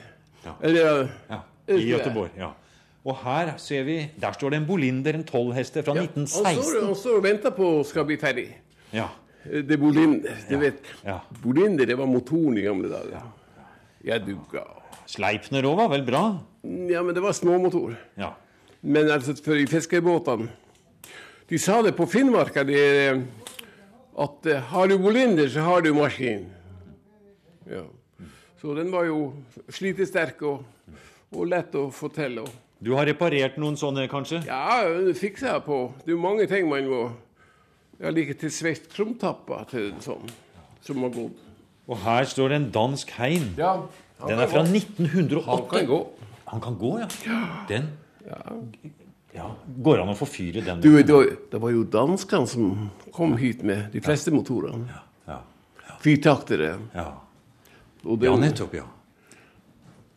Ja. 0.45 0.53
Eller 0.61 1.07
Ja, 1.31 1.39
I 1.73 1.79
Gøteborg. 1.89 2.29
ja. 2.37 2.51
Og 3.07 3.15
her 3.23 3.53
ser 3.57 3.83
vi 3.87 3.95
Der 4.19 4.33
står 4.35 4.49
det 4.51 4.57
en 4.59 4.65
Bolinder, 4.67 5.13
en 5.15 5.23
tolvhester 5.23 5.81
fra 5.81 5.95
ja, 5.95 6.01
han, 6.03 6.27
står, 6.27 6.45
1916. 6.51 6.85
han 6.85 6.95
står 7.01 7.17
og 7.17 7.23
venter 7.23 7.55
på 7.55 7.71
å 7.79 7.83
skal 7.87 8.05
bli 8.05 8.17
ferdig. 8.21 8.47
Ja. 8.93 9.07
Det 9.47 9.71
er 9.73 9.81
Bolinder. 9.81 10.37
Du 10.49 10.57
vet, 10.59 10.83
ja. 11.07 11.17
Bolinder 11.41 11.85
det 11.87 11.97
var 11.97 12.05
motoren 12.11 12.57
i 12.59 12.65
gamle 12.67 12.89
dager. 12.91 13.25
Ja, 14.07 14.17
dugga. 14.23 14.63
Sleipner 15.07 15.65
òg 15.67 15.77
var 15.81 15.89
vel 15.91 16.03
bra? 16.07 16.21
Ja, 16.63 17.01
men 17.03 17.15
det 17.15 17.23
var 17.23 17.35
småmotor. 17.35 17.95
Ja. 18.19 18.33
Men 18.81 19.09
altså, 19.11 19.33
for 19.43 19.57
i 19.57 19.65
fiskebåtene 19.67 20.47
De 21.49 21.57
sa 21.59 21.79
det 21.81 21.93
på 21.95 22.05
Finnmarka 22.11 22.61
er, 22.67 23.21
at 24.19 24.45
eh, 24.51 24.59
har 24.71 24.87
du 24.91 24.97
Bolinder, 24.99 25.47
så 25.49 25.63
har 25.63 25.81
du 25.85 25.93
maskin. 25.95 26.45
Ja. 27.71 27.85
Så 28.61 28.73
den 28.75 28.91
var 28.91 29.05
jo 29.07 29.31
slitesterk 29.71 30.41
og, 30.43 30.65
og 31.31 31.47
lett 31.47 31.75
å 31.79 31.87
få 31.93 32.09
til. 32.11 32.41
Og, 32.43 32.49
Du 32.83 32.91
har 32.97 33.07
reparert 33.07 33.55
noen 33.57 33.77
sånne, 33.79 34.07
kanskje? 34.11 34.41
ja, 34.47 34.83
fikser 35.15 35.53
jeg 35.53 35.63
på. 35.65 35.79
Det 36.03 36.11
er 36.11 36.17
jo 36.17 36.21
mange 36.21 36.47
ting 36.51 36.67
man 36.69 36.87
må 36.91 37.01
Ja, 37.97 38.11
like 38.13 38.35
til 38.37 38.51
sveist 38.53 38.91
krumtapper 38.93 39.63
til 39.71 39.93
sånn 40.03 40.27
som 40.85 40.99
har 41.01 41.09
gått. 41.15 41.46
Og 41.87 41.97
her 42.03 42.27
står 42.27 42.51
det 42.51 42.59
en 42.61 42.69
dansk 42.75 43.11
hein. 43.17 43.53
Ja, 43.57 43.75
Den 44.27 44.39
er 44.41 44.49
fra 44.51 44.63
1908. 44.65 45.45
Han 45.47 45.67
kan 45.71 45.87
gå. 45.87 45.99
Han 46.47 46.61
kan 46.63 46.77
gå, 46.79 46.91
ja. 46.99 47.07
Den 47.69 47.89
ja. 49.35 49.47
Går 49.83 50.01
an 50.01 50.11
å 50.11 50.17
forfyre 50.17 50.63
den? 50.65 50.81
Du, 50.81 50.89
det 50.97 51.13
var, 51.13 51.27
det 51.51 51.61
var 51.61 51.71
jo 51.71 51.83
danskene 51.93 52.49
som 52.49 52.89
kom 53.15 53.35
hit 53.39 53.63
med 53.67 53.91
de 53.93 54.01
fleste 54.03 54.33
motorene. 54.33 54.87
Ja. 55.27 55.41
Firtaktere. 56.03 56.73
Ja. 56.95 57.07
Og 58.03 58.19
det- 58.19 58.29
ja, 58.29 58.35
nettopp, 58.41 58.73
ja. 58.73 58.85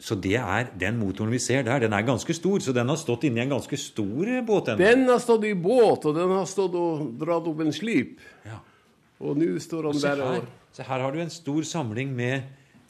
Så 0.01 0.17
det 0.17 0.39
er 0.41 0.71
den 0.81 0.97
motoren 0.97 1.31
vi 1.31 1.39
ser 1.39 1.63
der, 1.63 1.79
den 1.79 1.93
er 1.93 2.03
ganske 2.03 2.33
stor. 2.35 2.59
Så 2.65 2.73
den 2.73 2.89
har 2.89 2.97
stått 2.97 3.25
inni 3.29 3.41
en 3.43 3.51
ganske 3.51 3.77
stor 3.77 4.25
båt. 4.47 4.67
Den. 4.67 4.79
Den 4.79 5.09
har 5.09 5.19
stått 5.21 5.45
i 5.45 5.53
båt, 5.53 6.07
og 6.07 6.15
den 6.17 6.31
har 6.31 6.47
stått 6.49 6.75
og 6.75 7.19
dratt 7.21 7.47
opp 7.47 7.61
en 7.61 7.73
slip. 7.73 8.19
Ja. 8.47 8.59
Og 9.21 9.37
nå 9.37 9.59
står 9.61 9.91
han 9.91 10.01
der 10.01 10.23
og 10.25 10.47
se 10.73 10.83
her 10.87 11.01
har 11.01 11.13
du 11.13 11.21
en 11.21 11.31
stor 11.31 11.63
samling 11.67 12.13
med 12.17 12.43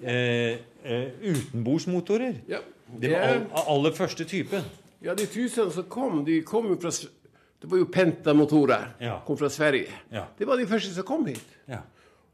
eh, 0.02 0.58
eh, 0.84 1.08
utenbordsmotorer. 1.22 2.40
ja, 2.48 2.58
Det 2.90 3.00
det 3.08 3.12
var 3.12 3.46
all, 3.54 3.64
aller 3.76 3.92
første 3.96 4.24
type. 4.24 4.62
ja, 5.02 5.14
de 5.14 5.26
tusen 5.26 5.70
som 5.70 5.84
kom, 5.84 6.24
de 6.24 6.40
kom 6.42 6.66
jo 6.68 6.76
fra 6.80 6.90
Det 7.60 7.68
var 7.70 7.76
jo 7.78 7.84
Penta-motorer. 7.92 8.86
Ja. 9.00 9.18
Kom 9.26 9.36
fra 9.36 9.48
Sverige. 9.52 9.88
Ja. 10.12 10.24
Det 10.38 10.46
var 10.48 10.56
de 10.56 10.66
første 10.66 10.94
som 10.94 11.04
kom 11.04 11.26
hit. 11.26 11.44
Ja. 11.68 11.82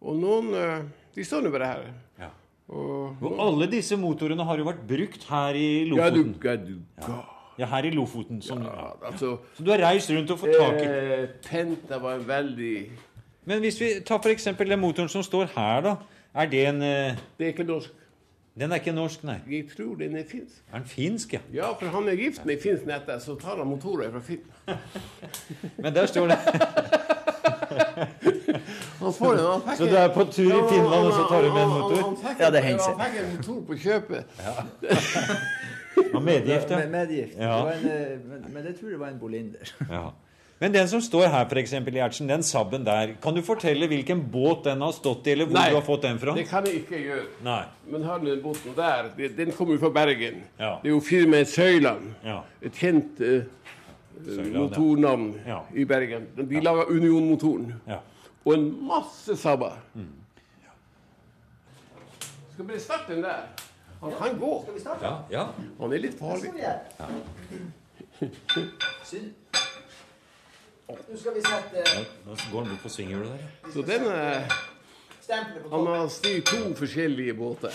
Og 0.01 0.15
noen 0.23 0.53
eh, 0.55 0.83
De 1.17 1.25
står 1.25 1.43
nå 1.43 1.51
bare 1.51 1.67
her. 1.67 1.87
Ja. 2.21 2.29
Og 2.69 3.17
Og 3.23 3.41
alle 3.41 3.67
disse 3.71 3.97
motorene 3.97 4.45
har 4.45 4.59
jo 4.59 4.65
vært 4.69 4.85
brukt 4.87 5.25
her 5.31 5.55
i 5.55 5.89
Ja, 5.89 6.11
du, 6.11 6.23
Lofoten. 6.23 6.37
ja, 6.45 6.57
du. 6.57 7.15
Ja, 7.59 7.67
her 7.67 7.85
i 7.85 7.91
Lofoten. 7.91 8.43
Som, 8.43 8.63
Ja, 8.63 8.93
altså 9.03 9.39
Så 9.57 9.65
du 9.65 9.71
har 9.71 9.79
reist 9.83 10.11
rundt 10.11 10.31
og 10.31 10.39
fått 10.39 10.55
tak 10.59 10.79
i 10.83 10.87
eh, 10.87 11.27
Penta 11.43 11.99
var 11.99 12.15
en 12.21 12.27
veldig 12.29 12.91
Men 13.47 13.61
hvis 13.63 13.77
vi 13.81 13.93
tar 14.07 14.19
f.eks. 14.19 14.45
den 14.59 14.79
motoren 14.83 15.09
som 15.09 15.23
står 15.23 15.47
her, 15.57 15.81
da. 15.87 15.95
Er 16.35 16.47
det 16.51 16.65
en 16.69 16.83
eh, 16.83 17.15
Det 17.39 17.47
er 17.47 17.53
ikke 17.55 17.65
norsk. 17.65 17.91
Den 18.57 18.73
er 18.73 18.81
ikke 18.81 18.93
norsk, 18.97 19.23
nei. 19.29 19.37
Jeg 19.53 19.67
tror 19.77 19.95
den 20.01 20.17
er 20.17 20.25
finsk. 20.29 20.63
Er 20.73 20.79
den 20.81 20.87
finsk, 20.89 21.33
ja? 21.37 21.39
Ja, 21.55 21.73
for 21.77 21.87
han 21.93 22.09
er 22.09 22.17
gift 22.17 22.45
med 22.49 22.57
ei 22.57 22.61
finsk 22.63 22.87
nette, 22.89 23.19
så 23.21 23.35
tar 23.41 23.57
han 23.61 23.69
motorer 23.69 24.11
fra 24.15 24.21
Finn. 24.25 24.41
Men 25.85 25.95
der 25.95 26.07
står 26.09 26.27
det. 26.33 26.39
Han 28.97 29.13
får 29.13 29.33
en, 29.37 29.61
han 29.67 29.77
Så 29.77 29.85
du 29.85 29.95
er 29.97 30.09
på 30.15 30.25
tur 30.33 30.49
i 30.49 30.63
Finland, 30.71 31.07
og 31.07 31.13
så 31.13 31.27
tar 31.29 31.43
du 31.45 31.49
med 31.53 31.63
en 31.63 31.69
Han- 31.69 31.81
han- 31.83 31.91
motor? 31.91 32.23
han 32.23 32.37
Ja, 32.41 32.51
det 32.51 32.59
en- 32.59 32.65
hender 32.65 32.83
seg. 32.85 32.95
Han 32.97 33.11
fikk 33.11 33.21
en 33.25 33.37
motor 33.37 33.61
på 33.67 33.75
kjøpet. 33.77 34.25
Og 36.15 36.23
medgift, 36.23 36.71
Med 36.71 36.81
ja. 36.83 36.89
medgift. 36.89 37.35
Ja. 37.37 37.43
Det 37.43 37.65
var 37.65 37.73
en, 37.73 37.87
eh, 37.91 38.19
men, 38.31 38.45
men 38.55 38.65
jeg 38.67 38.75
tror 38.81 38.89
det 38.89 39.01
var 39.01 39.09
en 39.09 39.19
Bolinder. 39.19 39.75
ja. 39.91 40.09
Men 40.59 40.73
den 40.73 40.89
som 40.89 41.01
står 41.05 41.27
her, 41.29 41.45
f.eks. 41.53 41.73
i 41.77 41.93
Gjertsen, 41.99 42.29
den 42.31 42.43
Saben 42.43 42.85
der, 42.87 43.11
kan 43.21 43.35
du 43.37 43.43
fortelle 43.45 43.87
hvilken 43.91 44.23
båt 44.33 44.63
den 44.65 44.81
har 44.81 44.95
stått 44.97 45.27
i, 45.29 45.35
eller 45.35 45.51
hvor 45.51 45.59
Nei. 45.59 45.67
du 45.69 45.77
har 45.77 45.85
fått 45.85 46.07
den 46.07 46.19
fra? 46.23 46.33
Det 46.39 46.47
kan 46.49 46.65
jeg 46.65 46.79
ikke 46.81 47.01
gjøre. 47.03 47.27
Nei. 47.45 47.59
Men 47.93 48.07
har 48.09 48.23
du 48.23 48.31
den 48.31 48.41
båten 48.45 48.73
der, 48.79 49.11
den 49.37 49.53
kommer 49.53 49.77
jo 49.77 49.83
fra 49.85 49.91
Bergen. 49.99 50.39
Ja. 50.57 50.71
Det 50.81 50.89
er 50.89 50.95
jo 50.95 51.03
firmaet 51.05 51.51
Søyland. 51.53 52.09
Ja. 52.25 52.39
Et 52.65 52.73
kjent 52.81 53.21
uh, 53.21 53.45
Søyland, 54.25 54.57
motornavn 54.57 55.27
Ja. 55.47 55.59
i 55.77 55.85
Bergen. 55.85 56.25
De 56.41 56.65
lager 56.65 56.89
Union-motoren. 56.89 57.75
Ja. 57.87 58.01
Og 58.47 58.55
en 58.57 58.67
masse 58.89 59.37
sabber. 59.37 59.77
Skal 62.55 62.69
vi 62.73 62.81
starte 62.81 63.13
den 63.13 63.23
der? 63.29 63.45
Han 64.01 64.13
kan 64.17 64.39
gå. 64.41 64.55
Skal 64.65 64.75
vi 64.75 64.81
starte? 64.81 65.05
Ja, 65.05 65.17
ja. 65.31 65.47
Han 65.81 65.93
er 65.93 66.01
litt 66.01 66.17
farlig. 66.17 66.53
Synd. 69.05 69.35
Nå 70.89 71.17
skal 71.19 71.35
vi 71.35 71.41
sette 71.43 71.83
Nå 72.27 72.35
går 72.53 72.61
den 72.67 72.71
bort 72.73 72.83
på 72.83 72.91
svinghjulet 72.95 73.33
der. 73.33 73.73
Så 73.75 73.83
den 73.87 74.05
eh, 74.07 74.57
Han 75.73 75.87
har 75.91 76.09
styrt 76.09 76.47
to 76.47 76.61
forskjellige 76.79 77.35
båter. 77.35 77.73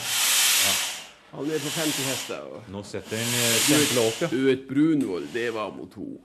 Han 1.32 1.48
er 1.52 1.60
på 1.64 1.70
50 1.76 2.08
hester. 2.08 2.42
og- 2.48 2.70
Nå 2.72 2.84
setter 2.84 3.18
han 3.18 3.28
eh, 3.28 3.58
stempelet 3.66 4.08
opp, 4.08 4.22
ja. 4.22 4.28
Du 4.32 4.46
vet, 4.48 4.68
Brunvoll, 4.68 5.28
det 5.34 5.50
var 5.56 5.72
motor. 5.76 6.18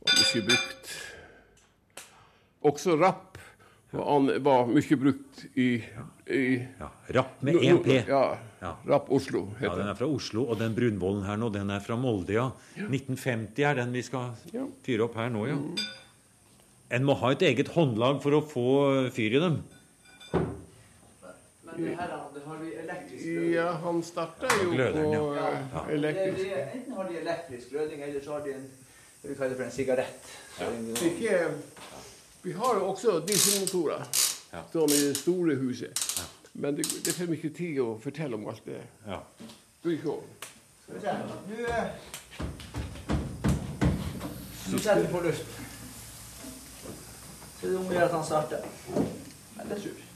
Var 0.00 0.20
mye 0.20 0.42
brukt. 0.48 0.94
Også 2.64 2.96
rapp 3.00 3.29
var, 3.90 4.04
han 4.12 4.30
var 4.44 4.66
mye 4.70 4.96
brukt 5.00 5.40
i, 5.58 5.68
i 6.30 6.42
ja. 6.78 6.88
Rapp 7.16 7.42
med 7.42 7.54
én 7.62 7.80
P. 7.84 7.96
Ja. 8.08 8.36
Ja. 8.60 8.74
Rapp 8.86 9.08
Oslo, 9.10 9.46
heter 9.56 9.70
Ja, 9.72 9.76
Den 9.80 9.88
er 9.88 9.96
fra 9.96 10.06
Oslo, 10.06 10.44
og 10.52 10.58
den 10.60 10.74
brunvollen 10.76 11.24
her 11.24 11.36
nå, 11.40 11.48
den 11.54 11.70
er 11.72 11.80
fra 11.80 11.96
Molde, 11.96 12.34
ja. 12.36 12.50
1950 12.76 13.64
er 13.64 13.74
den 13.80 13.92
vi 13.96 14.02
skal 14.04 14.34
fyre 14.84 15.06
opp 15.08 15.16
her 15.16 15.30
nå, 15.32 15.46
ja. 15.48 15.56
En 16.90 17.04
må 17.06 17.14
ha 17.20 17.30
et 17.32 17.42
eget 17.46 17.68
håndlag 17.74 18.18
for 18.22 18.34
å 18.36 18.42
få 18.50 18.66
fyr 19.14 19.38
i 19.38 19.42
dem. 19.42 19.60
Men 21.64 21.84
det 21.86 21.94
her 21.96 22.14
det 22.34 22.42
har 22.46 22.56
vi 22.60 22.70
elektrisk 22.82 23.26
Ja, 23.54 23.68
han 23.84 24.02
starta 24.02 24.48
jo 24.60 24.70
på 24.72 24.76
Ja. 25.36 25.48
eh, 25.48 25.86
Det, 25.86 25.94
elektrisk. 25.94 26.52
enten 26.74 26.92
har 26.96 27.04
de 27.08 27.18
elektrisk 27.20 27.70
glødning, 27.70 28.02
eller 28.02 28.20
så 28.20 28.32
har 28.32 28.40
de 28.46 28.54
en 28.54 28.68
det 29.22 29.28
vi 29.30 29.34
kaller 29.36 29.54
for 29.54 29.62
en 29.64 29.70
sigarett. 29.70 30.24
Så 30.58 30.64
en- 30.64 30.96
Ikke, 30.96 31.54
vi 32.42 32.52
har 32.52 32.74
også 32.80 33.20
dieselmotorer 33.28 34.04
Ja. 34.52 34.62
som 34.72 34.88
i 34.90 35.00
det 35.08 35.16
store 35.16 35.54
huset. 35.54 36.00
Men 36.52 36.76
det, 36.76 36.84
det 37.04 37.08
er 37.08 37.12
for 37.18 37.30
mye 37.30 37.50
tid 37.54 37.78
å 37.80 37.98
fortelle 38.02 38.34
om 38.36 38.48
alt 38.50 38.64
det. 38.66 38.80
Ja. 39.06 39.18
Du 39.84 39.90
ikke 39.92 40.10
også. 40.10 40.26
Skal 40.82 40.94
vi 40.94 41.00
se. 41.00 41.12
Nå 44.70 44.76
eh, 44.76 44.82
setter 44.82 45.02
vi 45.04 45.12
på 45.12 45.20
luft. 45.24 45.46
Så 47.60 47.66
er 47.66 47.70
det 47.70 47.78
om 47.78 47.86
å 47.86 47.92
gjøre 47.94 48.08
at 48.08 48.16
han 48.16 48.24
starter. 48.26 48.66
Men 49.56 49.68
det 49.70 49.78
tror 49.82 49.94
jeg. 49.94 50.06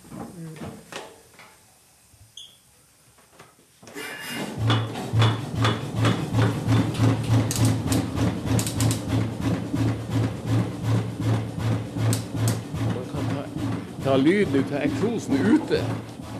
Ta 14.14 14.18
lyden 14.18 14.64
av 14.70 14.82
eksosen 14.84 15.40
ute. 15.42 15.80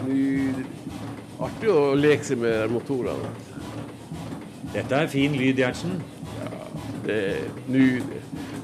Er 0.07 0.59
artig 1.43 1.71
å 1.73 1.95
leke 1.99 2.23
seg 2.23 2.39
med 2.39 2.71
motorene. 2.71 3.33
Dette 4.71 5.01
er 5.01 5.11
fin 5.11 5.35
lyd, 5.35 5.59
Gjertsen. 5.59 5.97
Ja, 6.39 6.51
Det 7.07 7.17
er 7.33 7.41
nydelig. 7.67 8.21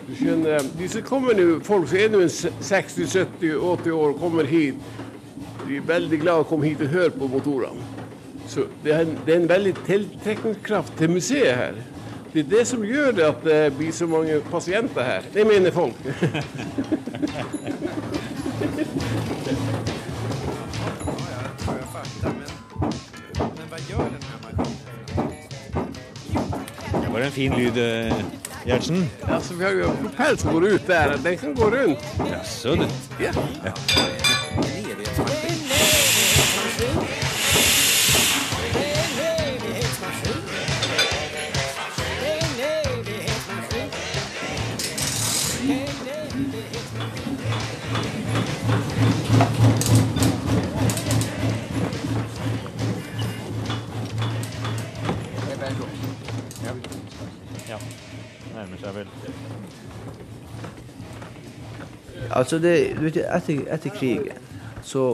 Du 0.07 0.15
skjønner, 0.15 0.63
de 0.79 0.89
som 0.93 1.03
kommer 1.09 1.35
nå, 1.35 1.49
folk 1.67 1.89
som 1.91 1.99
er 1.99 2.13
nå 2.13 2.21
en 2.23 2.31
60-70-80 2.31 3.91
år 3.91 4.15
og 4.15 4.23
kommer 4.23 4.47
hit, 4.47 4.79
de 5.67 5.81
er 5.81 5.91
veldig 5.91 6.23
glad 6.23 6.45
å 6.45 6.47
komme 6.47 6.71
hit 6.71 6.87
og 6.87 6.95
høre 6.95 7.11
på 7.11 7.31
motorene. 7.35 7.83
Så 8.47 8.69
det 8.85 8.95
er 8.95 9.05
en, 9.09 9.19
det 9.27 9.35
er 9.35 9.43
en 9.43 9.51
veldig 9.51 9.75
tiltrekningskraft 9.89 10.95
til 10.99 11.17
museet 11.19 11.57
her. 11.65 11.83
Det 12.31 12.45
er 12.45 12.51
det 12.55 12.67
som 12.71 12.87
gjør 12.87 13.11
det 13.19 13.27
at 13.27 13.43
det 13.43 13.61
blir 13.75 13.91
så 13.95 14.07
mange 14.07 14.39
pasienter 14.51 15.03
her. 15.03 15.31
Det 15.35 15.47
mener 15.51 15.75
folk. 15.75 15.99
var 27.21 27.27
en 27.27 27.33
fin 27.33 27.53
lyd, 27.53 27.75
Gjertsen. 28.67 29.11
Gjertsen. 29.27 29.43
så 29.43 29.55
vi 29.55 29.65
har 29.65 29.71
jo 29.71 29.93
propell 30.03 30.39
som 30.39 30.53
går 30.53 30.65
ut 30.65 30.87
der. 30.87 31.17
Den 31.25 31.39
kan 31.39 31.55
gå 31.55 31.71
rundt. 31.71 31.99
Jaså, 32.19 32.75
du. 32.75 32.87
Ja. 33.21 33.33
Ja. 33.65 33.73
Nærmer 58.55 58.77
seg 58.81 58.95
vel. 58.95 59.09
Altså 62.31 62.59
det, 62.61 62.75
vet, 63.01 63.17
etter, 63.25 63.63
etter 63.73 63.95
krigen 63.95 64.49
så 64.85 65.05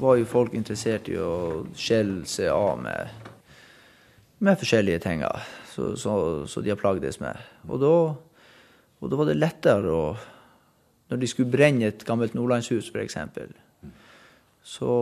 var 0.00 0.16
jo 0.20 0.28
folk 0.28 0.54
interessert 0.56 1.08
i 1.08 1.16
å 1.20 1.64
skjelle 1.76 2.24
seg 2.28 2.50
av 2.52 2.80
med, 2.80 3.28
med 4.44 4.58
forskjellige 4.60 5.02
ting 5.04 5.24
så, 5.72 5.92
så, 5.96 6.14
så 6.48 6.60
de 6.64 6.72
har 6.72 6.80
plagdes 6.80 7.20
med. 7.20 7.36
Og 7.68 7.80
da, 7.80 7.92
og 9.00 9.12
da 9.12 9.20
var 9.20 9.30
det 9.30 9.38
lettere 9.40 9.92
å 9.92 10.06
Når 11.06 11.20
de 11.22 11.26
skulle 11.30 11.52
brenne 11.52 11.86
et 11.86 12.00
gammelt 12.02 12.32
nordlandshus, 12.34 12.88
f.eks., 12.90 13.14
så 14.66 14.94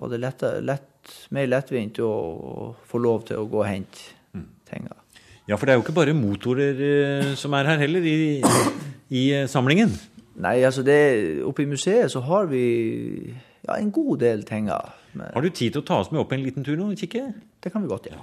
var 0.00 0.08
det 0.08 0.22
lettere, 0.22 0.62
lett, 0.64 1.10
mer 1.36 1.50
lettvint 1.50 2.00
å, 2.00 2.08
å 2.08 2.70
få 2.88 2.96
lov 3.04 3.26
til 3.28 3.42
å 3.42 3.44
gå 3.44 3.60
og 3.60 3.68
hente 3.68 4.16
tinga. 4.70 4.96
Ja, 5.48 5.56
for 5.56 5.64
det 5.64 5.72
er 5.72 5.78
jo 5.78 5.84
ikke 5.86 5.96
bare 5.96 6.12
motorer 6.16 6.80
eh, 6.84 7.34
som 7.40 7.54
er 7.56 7.70
her 7.70 7.80
heller, 7.80 8.04
i, 8.04 8.42
i 9.08 9.22
eh, 9.32 9.46
samlingen. 9.48 9.94
Nei, 10.38 10.58
altså 10.62 10.84
det, 10.86 10.98
oppe 11.48 11.64
i 11.64 11.70
museet 11.70 12.12
så 12.12 12.20
har 12.22 12.50
vi 12.50 12.64
ja, 13.64 13.78
en 13.78 13.90
god 13.90 14.20
del 14.20 14.44
ting. 14.46 14.68
Men 15.16 15.32
Har 15.32 15.42
du 15.42 15.48
tid 15.48 15.72
til 15.72 15.80
å 15.80 15.86
ta 15.88 16.02
oss 16.02 16.12
med 16.12 16.20
opp 16.20 16.34
en 16.36 16.44
liten 16.44 16.66
tur 16.66 16.76
nå 16.76 16.92
og 16.92 17.00
kikke? 17.00 17.24
det 17.64 17.72
kan 17.72 17.82
vi 17.82 17.88
godt 17.88 18.06
gjøre. 18.06 18.22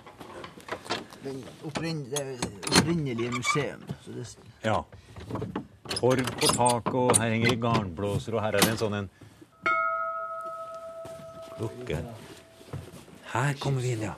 det 1.25 1.33
opprinnelige 1.65 3.31
museum. 3.31 3.81
Så 4.05 4.11
det, 4.11 4.27
Ja. 4.63 4.83
Torv 5.89 6.25
på 6.39 6.47
taket, 6.47 6.93
og 6.93 7.17
her 7.17 7.29
henger 7.29 7.49
det 7.49 7.61
garnblåser, 7.61 8.33
og 8.33 8.41
her 8.41 8.55
er 8.55 8.63
det 8.63 8.71
en 8.71 8.77
sånn 8.77 8.95
en 9.01 9.09
Lukke. 11.59 11.99
Her 13.33 13.53
kommer 13.59 13.81
vi 13.81 13.93
inn, 13.95 14.01
ja. 14.01 14.13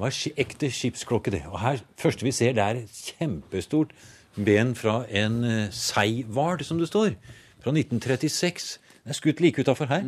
Var 0.00 0.16
ekte 0.40 0.70
skipsklokke, 0.72 1.32
det. 1.34 1.42
Og 1.50 1.60
her, 1.60 1.82
første 2.00 2.24
vi 2.24 2.32
ser, 2.32 2.56
det 2.56 2.64
er 2.64 2.80
et 2.80 3.00
kjempestort 3.10 3.94
ben 4.36 4.74
fra 4.78 5.02
en 5.08 5.40
uh, 5.44 5.62
seihval, 5.74 6.64
som 6.64 6.80
det 6.80 6.88
står. 6.88 7.16
Fra 7.60 7.74
1936. 7.74 8.78
Det 9.04 9.12
er 9.12 9.18
skutt 9.18 9.40
like 9.44 9.60
utafor 9.60 9.90
her. 9.90 10.04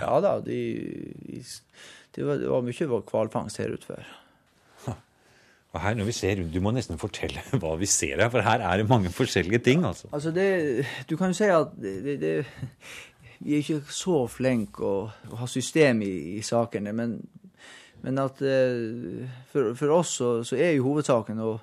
ja 0.00 0.20
da, 0.20 0.38
de, 0.44 0.60
de, 1.26 1.44
det, 2.16 2.26
var, 2.26 2.40
det 2.40 2.50
var 2.50 2.66
mye 2.66 2.90
hvalfangst 3.10 3.62
her 3.62 3.72
ute 3.72 3.86
før. 3.86 4.16
Og 5.70 5.78
her 5.84 5.94
når 5.94 6.08
vi 6.08 6.12
ser 6.12 6.40
rundt, 6.40 6.54
Du 6.54 6.60
må 6.60 6.72
nesten 6.74 6.98
fortelle 6.98 7.42
hva 7.62 7.76
vi 7.78 7.86
ser 7.86 8.18
her, 8.18 8.30
for 8.30 8.42
her 8.42 8.62
er 8.66 8.80
det 8.80 8.88
mange 8.88 9.10
forskjellige 9.14 9.58
ting. 9.58 9.84
altså. 9.84 10.08
Altså 10.12 10.30
det, 10.30 10.86
du 11.10 11.16
kan 11.16 11.30
jo 11.30 11.38
si 11.38 11.44
at 11.44 11.76
det, 11.80 11.94
det, 12.04 12.20
det, 12.20 12.44
vi 13.38 13.54
er 13.54 13.62
ikke 13.62 13.82
så 13.94 14.24
flinke 14.26 14.84
å, 14.84 14.96
å 15.30 15.38
ha 15.40 15.46
system 15.46 16.02
i, 16.02 16.12
i 16.36 16.42
sakene, 16.42 16.92
men, 16.92 17.20
men 18.02 18.18
at 18.22 18.40
eh, 18.42 19.26
for, 19.52 19.72
for 19.78 19.96
oss 20.00 20.14
så, 20.20 20.30
så 20.46 20.56
er 20.56 20.74
jo 20.76 20.86
hovedsaken 20.90 21.40
å, 21.44 21.54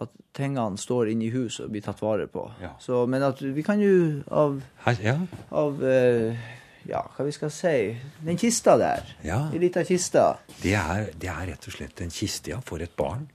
at 0.00 0.10
tingene 0.36 0.78
står 0.80 1.10
inne 1.12 1.26
i 1.28 1.32
huset 1.34 1.66
og 1.66 1.74
blir 1.74 1.84
tatt 1.84 2.00
vare 2.02 2.26
på. 2.30 2.46
Ja. 2.62 2.72
Så, 2.80 3.02
men 3.10 3.22
at 3.26 3.40
vi 3.42 3.62
kan 3.66 3.80
jo 3.82 4.22
av, 4.30 4.60
ja. 5.02 5.16
av 5.50 5.82
eh, 5.84 6.38
Ja, 6.88 7.02
hva 7.12 7.26
vi 7.26 7.32
skal 7.36 7.50
si 7.52 7.72
Den 8.24 8.38
kista 8.40 8.78
der. 8.80 9.04
Ja. 9.26 9.42
En 9.52 9.60
lita 9.60 9.82
kiste. 9.84 10.22
Det 10.62 10.72
er, 10.80 11.10
det 11.20 11.28
er 11.28 11.50
rett 11.50 11.66
og 11.68 11.74
slett 11.74 12.00
en 12.00 12.10
kiste, 12.14 12.54
ja, 12.54 12.60
for 12.64 12.80
et 12.80 12.94
barn. 12.96 13.26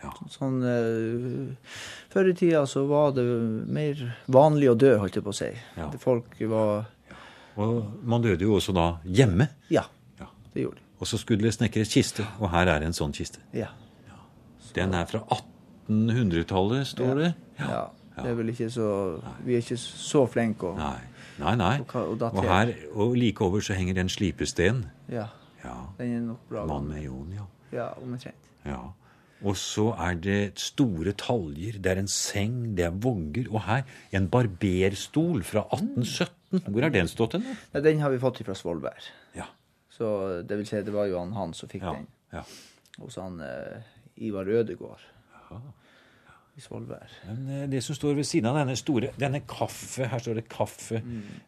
Ja. 0.00 0.12
Sånn 0.32 0.60
eh, 0.64 1.72
Før 2.12 2.30
i 2.30 2.36
tida 2.38 2.62
så 2.70 2.84
var 2.88 3.10
det 3.18 3.24
mer 3.68 3.98
vanlig 4.32 4.70
å 4.70 4.76
dø, 4.78 4.94
holdt 5.02 5.18
jeg 5.18 5.26
på 5.26 5.34
å 5.34 5.38
si. 5.40 5.50
Ja. 5.76 5.90
Folk 6.00 6.38
var 6.48 6.86
Og 7.60 7.98
man 8.08 8.22
døde 8.24 8.46
jo 8.46 8.54
også 8.60 8.72
da 8.76 8.86
hjemme. 9.04 9.50
Ja, 9.74 9.82
Ja. 10.22 10.30
det 10.54 10.62
gjorde 10.68 10.78
de. 10.78 10.86
Og 11.00 11.08
så 11.08 11.16
skulle 11.18 11.42
det 11.46 11.54
snekres 11.56 11.88
kiste, 11.94 12.26
og 12.40 12.50
her 12.52 12.68
er 12.68 12.84
en 12.84 12.92
sånn 12.96 13.12
kiste. 13.16 13.40
Ja. 13.56 13.70
Den 14.76 14.92
er 14.94 15.06
fra 15.10 15.22
1800-tallet, 15.88 16.86
står 16.92 17.14
det. 17.24 17.32
ja. 17.58 17.86
Det 18.20 18.28
er 18.28 18.34
vel 18.36 18.50
ikke 18.52 18.66
så 18.68 18.86
Vi 19.46 19.54
er 19.56 19.62
ikke 19.62 19.76
så 19.80 20.26
flinke 20.28 20.66
å 20.68 20.74
Nei, 20.76 20.98
nei. 21.38 21.52
nei. 21.56 21.76
Og 21.80 22.20
og 22.20 22.42
her, 22.44 22.72
og 22.92 23.14
like 23.16 23.40
over 23.46 23.62
så 23.64 23.72
henger 23.78 23.94
det 23.96 24.02
en 24.04 24.10
slipesten. 24.12 24.82
Ja. 25.08 25.28
Ja. 25.64 25.76
Den 25.96 26.12
er 26.16 26.20
nok 26.26 26.42
bra. 26.50 26.66
Mann 26.68 26.88
med 26.90 27.00
jon, 27.06 27.30
ja. 27.32 27.46
Ja, 27.72 27.86
omtrent. 28.02 28.50
ja. 28.66 28.80
Og 29.40 29.56
så 29.56 29.86
er 29.96 30.18
det 30.20 30.58
store 30.60 31.14
taljer, 31.16 31.78
det 31.80 31.86
er 31.94 32.00
en 32.02 32.08
seng, 32.12 32.74
det 32.76 32.84
er 32.84 32.90
vogger. 32.92 33.46
Og 33.54 33.62
her 33.64 33.86
en 34.12 34.28
barberstol 34.28 35.40
fra 35.48 35.62
1817. 35.72 36.66
Hvor 36.68 36.82
har 36.84 36.90
den 36.92 37.08
stått 37.08 37.38
hen? 37.38 37.46
da? 37.72 37.80
Den 37.80 38.02
har 38.04 38.10
vi 38.12 38.18
fått 38.20 38.42
fra 38.44 38.52
Svolvær. 38.58 39.00
Ja. 39.38 39.46
Så 40.00 40.10
det 40.48 40.56
vil 40.56 40.66
si, 40.70 40.80
det 40.86 40.92
var 40.94 41.10
jo 41.10 41.18
han, 41.20 41.32
han 41.36 41.52
som 41.56 41.68
fikk 41.68 41.82
Ja. 41.84 41.92
den. 41.98 42.06
ja. 42.32 42.44
Hos 43.00 43.16
han 43.20 43.36
eh, 43.44 43.82
Ivar 44.24 44.48
Ødegård. 44.48 45.02
I 46.56 46.60
Svolvær. 46.64 47.08
Men 47.28 47.42
eh, 47.54 47.66
det 47.70 47.82
som 47.84 47.94
står 47.94 48.16
ved 48.18 48.26
siden 48.26 48.48
av 48.50 48.56
denne 48.58 48.74
store 48.76 49.12
Denne 49.20 49.40
kaffe 49.48 50.08
Her 50.10 50.18
står 50.22 50.40
det 50.40 50.44
kaffe, 50.50 50.98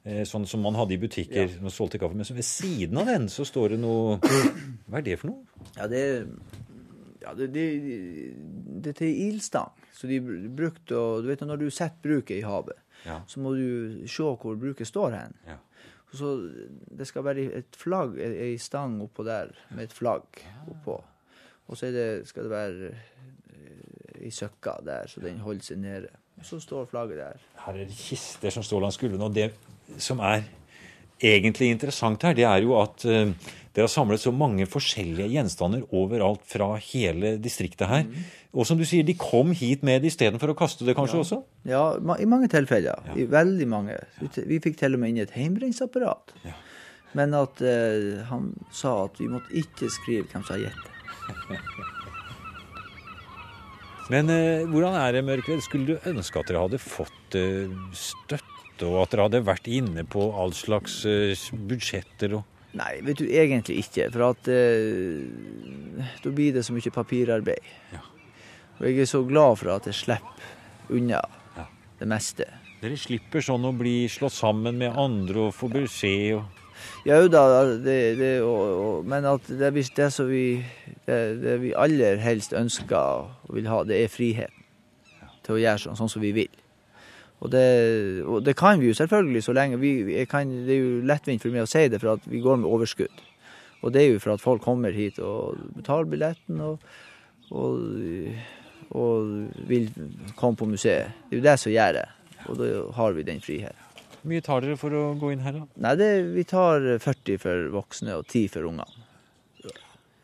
eh, 0.06 0.22
sånn 0.28 0.46
som 0.46 0.62
man 0.62 0.76
hadde 0.78 0.94
i 0.94 1.00
butikker. 1.02 1.48
når 1.56 1.66
man 1.66 1.74
solgte 1.74 1.98
kaffe, 1.98 2.14
Men 2.14 2.28
ved 2.38 2.46
siden 2.46 3.00
av 3.02 3.06
den 3.10 3.26
så 3.32 3.44
står 3.48 3.74
det 3.74 3.80
noe 3.82 4.18
Hva 4.88 5.00
er 5.00 5.06
det 5.08 5.18
for 5.18 5.32
noe? 5.32 5.66
Ja, 5.76 5.88
det 5.90 6.04
ja, 7.22 7.34
det, 7.38 7.50
det, 7.54 7.66
det 8.82 8.90
er 8.90 8.96
til 8.98 9.12
ildstang. 9.28 9.70
Så 9.94 10.08
de 10.10 10.16
brukte 10.50 10.96
å 10.98 11.20
Du 11.22 11.28
vet 11.28 11.44
når 11.46 11.60
du 11.60 11.68
setter 11.70 12.02
bruket 12.02 12.38
i 12.40 12.46
havet, 12.46 12.78
Ja. 13.06 13.20
så 13.30 13.38
må 13.42 13.52
du 13.54 14.06
se 14.10 14.22
hvor 14.22 14.56
bruket 14.58 14.86
står 14.90 15.14
hen. 15.18 15.36
Ja. 15.46 15.58
Så 16.12 16.32
det 16.98 17.06
skal 17.08 17.24
være 17.24 17.46
et 17.62 17.76
flagg, 17.78 18.18
ei 18.20 18.58
stang 18.60 18.98
oppå 19.02 19.24
der 19.24 19.52
med 19.72 19.84
et 19.88 19.94
flagg 19.96 20.42
oppå. 20.68 20.98
Og 21.72 21.78
så 21.78 21.88
det, 21.94 22.26
skal 22.28 22.44
det 22.44 22.50
være 22.52 22.90
eh, 22.90 24.26
ei 24.26 24.30
søkka 24.30 24.76
der, 24.84 25.08
så 25.08 25.22
den 25.24 25.40
holder 25.40 25.64
seg 25.64 25.80
nede. 25.80 26.10
Og 26.38 26.44
så 26.44 26.58
står 26.60 26.84
flagget 26.90 27.18
der. 27.22 27.46
Her 27.64 27.72
er 27.72 27.86
det 27.88 27.96
kister 27.96 28.50
som 28.50 28.64
står 28.66 28.80
langs 28.84 28.98
gulvene. 28.98 29.24
Og 29.24 29.34
det 29.34 29.52
som 29.98 30.20
er 30.24 30.42
egentlig 31.20 31.72
interessant 31.72 32.22
her, 32.24 32.36
det 32.38 32.46
er 32.48 32.62
jo 32.64 32.76
at 32.80 33.04
eh, 33.08 33.32
dere 33.72 33.86
har 33.86 33.92
samlet 33.92 34.20
så 34.20 34.32
mange 34.36 34.66
forskjellige 34.68 35.30
gjenstander 35.32 35.84
overalt 35.96 36.42
fra 36.48 36.74
hele 36.90 37.36
distriktet 37.40 37.88
her. 37.88 38.08
Og 38.52 38.68
som 38.68 38.76
du 38.76 38.84
sier, 38.88 39.04
de 39.06 39.14
kom 39.16 39.54
hit 39.56 39.84
med 39.86 40.04
det 40.04 40.12
istedenfor 40.12 40.52
å 40.52 40.56
kaste 40.58 40.84
det 40.84 40.96
kanskje 40.98 41.22
også? 41.22 41.38
Ja, 41.68 41.86
i 42.20 42.28
mange 42.28 42.50
tilfeller. 42.52 43.00
I 43.16 43.24
veldig 43.32 43.68
mange. 43.72 43.96
Vi, 44.20 44.60
fikk 44.60 44.76
til 44.82 44.98
og 44.98 45.00
med 45.00 45.14
inn 45.14 45.22
et 45.24 45.32
hjemmebrensapparat. 45.32 46.36
Ja. 46.44 46.58
Men 47.16 47.36
at 47.36 47.60
eh, 47.64 48.20
han 48.28 48.52
sa 48.72 49.06
at 49.06 49.16
vi 49.20 49.30
måtte 49.32 49.52
ikke 49.56 49.88
skrive 49.92 50.28
hvem 50.28 50.44
som 50.44 50.56
har 50.56 50.66
gitt 50.66 50.84
det. 50.84 51.60
Men 54.12 54.28
eh, 54.32 54.68
hvordan 54.68 54.96
er 55.00 55.16
det, 55.16 55.24
Mørkved? 55.24 55.62
Skulle 55.64 55.94
du 55.94 56.08
ønske 56.10 56.40
at 56.40 56.50
dere 56.50 56.64
hadde 56.66 56.80
fått 56.82 57.36
eh, 57.38 57.72
støtte, 57.96 58.51
og 58.86 59.02
at 59.02 59.12
dere 59.14 59.26
hadde 59.28 59.42
vært 59.46 59.68
inne 59.70 60.04
på 60.08 60.28
all 60.38 60.54
slags 60.56 61.02
eh, 61.08 61.36
budsjetter 61.52 62.38
og 62.38 62.48
Nei, 62.72 63.02
vet 63.04 63.18
du, 63.20 63.26
egentlig 63.28 63.82
ikke. 63.82 64.06
For 64.14 64.30
at 64.30 64.48
eh, 64.48 66.06
da 66.24 66.30
blir 66.32 66.54
det 66.56 66.62
så 66.64 66.72
mye 66.72 66.92
papirarbeid. 66.94 67.66
Ja. 67.92 68.00
Og 68.78 68.86
jeg 68.88 69.02
er 69.02 69.10
så 69.10 69.20
glad 69.28 69.58
for 69.60 69.74
at 69.74 69.88
jeg 69.90 69.98
slipper 69.98 70.96
unna 70.96 71.20
Ja. 71.58 71.66
det 72.00 72.08
meste. 72.08 72.46
Dere 72.80 72.96
slipper 72.96 73.44
sånn 73.44 73.68
å 73.68 73.74
bli 73.76 74.08
slått 74.08 74.34
sammen 74.38 74.80
med 74.80 74.96
andre 74.98 75.50
og 75.50 75.54
få 75.54 75.68
beskjed 75.70 76.38
og 76.40 76.58
Ja 77.06 77.20
jo 77.20 77.28
da, 77.30 77.42
det, 77.78 78.16
det, 78.18 78.30
og, 78.42 78.62
og, 78.72 79.06
men 79.06 79.28
at 79.28 79.44
det, 79.46 79.68
er 79.68 79.92
det 79.94 80.08
som 80.10 80.26
vi 80.26 80.64
det, 81.06 81.18
det 81.42 81.60
vi 81.62 81.70
aller 81.78 82.18
helst 82.22 82.56
ønsker 82.56 83.28
og 83.28 83.54
vil 83.54 83.68
ha, 83.70 83.84
det 83.86 84.00
er 84.00 84.10
friheten 84.10 84.64
til 85.46 85.56
å 85.56 85.60
gjøre 85.62 85.82
sånn, 85.84 85.98
sånn 85.98 86.10
som 86.10 86.22
vi 86.22 86.32
vil. 86.34 86.61
Og 87.42 87.50
det, 87.50 87.66
og 88.22 88.44
det 88.46 88.54
kan 88.58 88.78
vi 88.78 88.92
jo 88.92 88.94
selvfølgelig 88.94 89.42
så 89.42 89.54
lenge 89.56 89.80
vi, 89.82 89.92
kan, 90.30 90.50
Det 90.66 90.76
er 90.76 90.80
jo 90.80 90.98
lettvint 91.10 91.42
for 91.42 91.54
meg 91.54 91.66
å 91.66 91.70
si 91.70 91.88
det, 91.90 91.98
for 91.98 92.14
at 92.14 92.26
vi 92.30 92.42
går 92.42 92.60
med 92.62 92.70
overskudd. 92.70 93.22
Og 93.82 93.90
det 93.94 94.02
er 94.02 94.12
jo 94.12 94.22
for 94.22 94.36
at 94.36 94.42
folk 94.42 94.62
kommer 94.62 94.94
hit 94.94 95.18
og 95.18 95.58
betaler 95.74 96.06
billetten 96.10 96.60
og, 96.62 96.84
og, 97.50 97.80
og 98.94 99.32
vil 99.66 99.88
komme 100.38 100.58
på 100.60 100.70
museet. 100.70 101.10
Det 101.26 101.38
er 101.38 101.40
jo 101.40 101.46
det 101.48 101.56
som 101.58 101.74
gjør 101.74 101.96
det. 101.98 102.08
Og 102.46 102.58
da 102.60 102.68
har 102.94 103.16
vi 103.16 103.26
den 103.26 103.42
friheten. 103.42 103.88
Hvor 104.22 104.30
mye 104.30 104.42
tar 104.46 104.62
dere 104.62 104.78
for 104.78 104.94
å 104.94 105.06
gå 105.18 105.32
inn 105.34 105.40
her, 105.42 105.56
da? 105.56 105.64
Nei, 105.82 105.96
det, 105.98 106.10
vi 106.30 106.44
tar 106.46 106.84
40 107.02 107.40
for 107.42 107.72
voksne 107.74 108.20
og 108.20 108.28
10 108.28 108.52
for 108.54 108.68
ungene. 108.70 109.08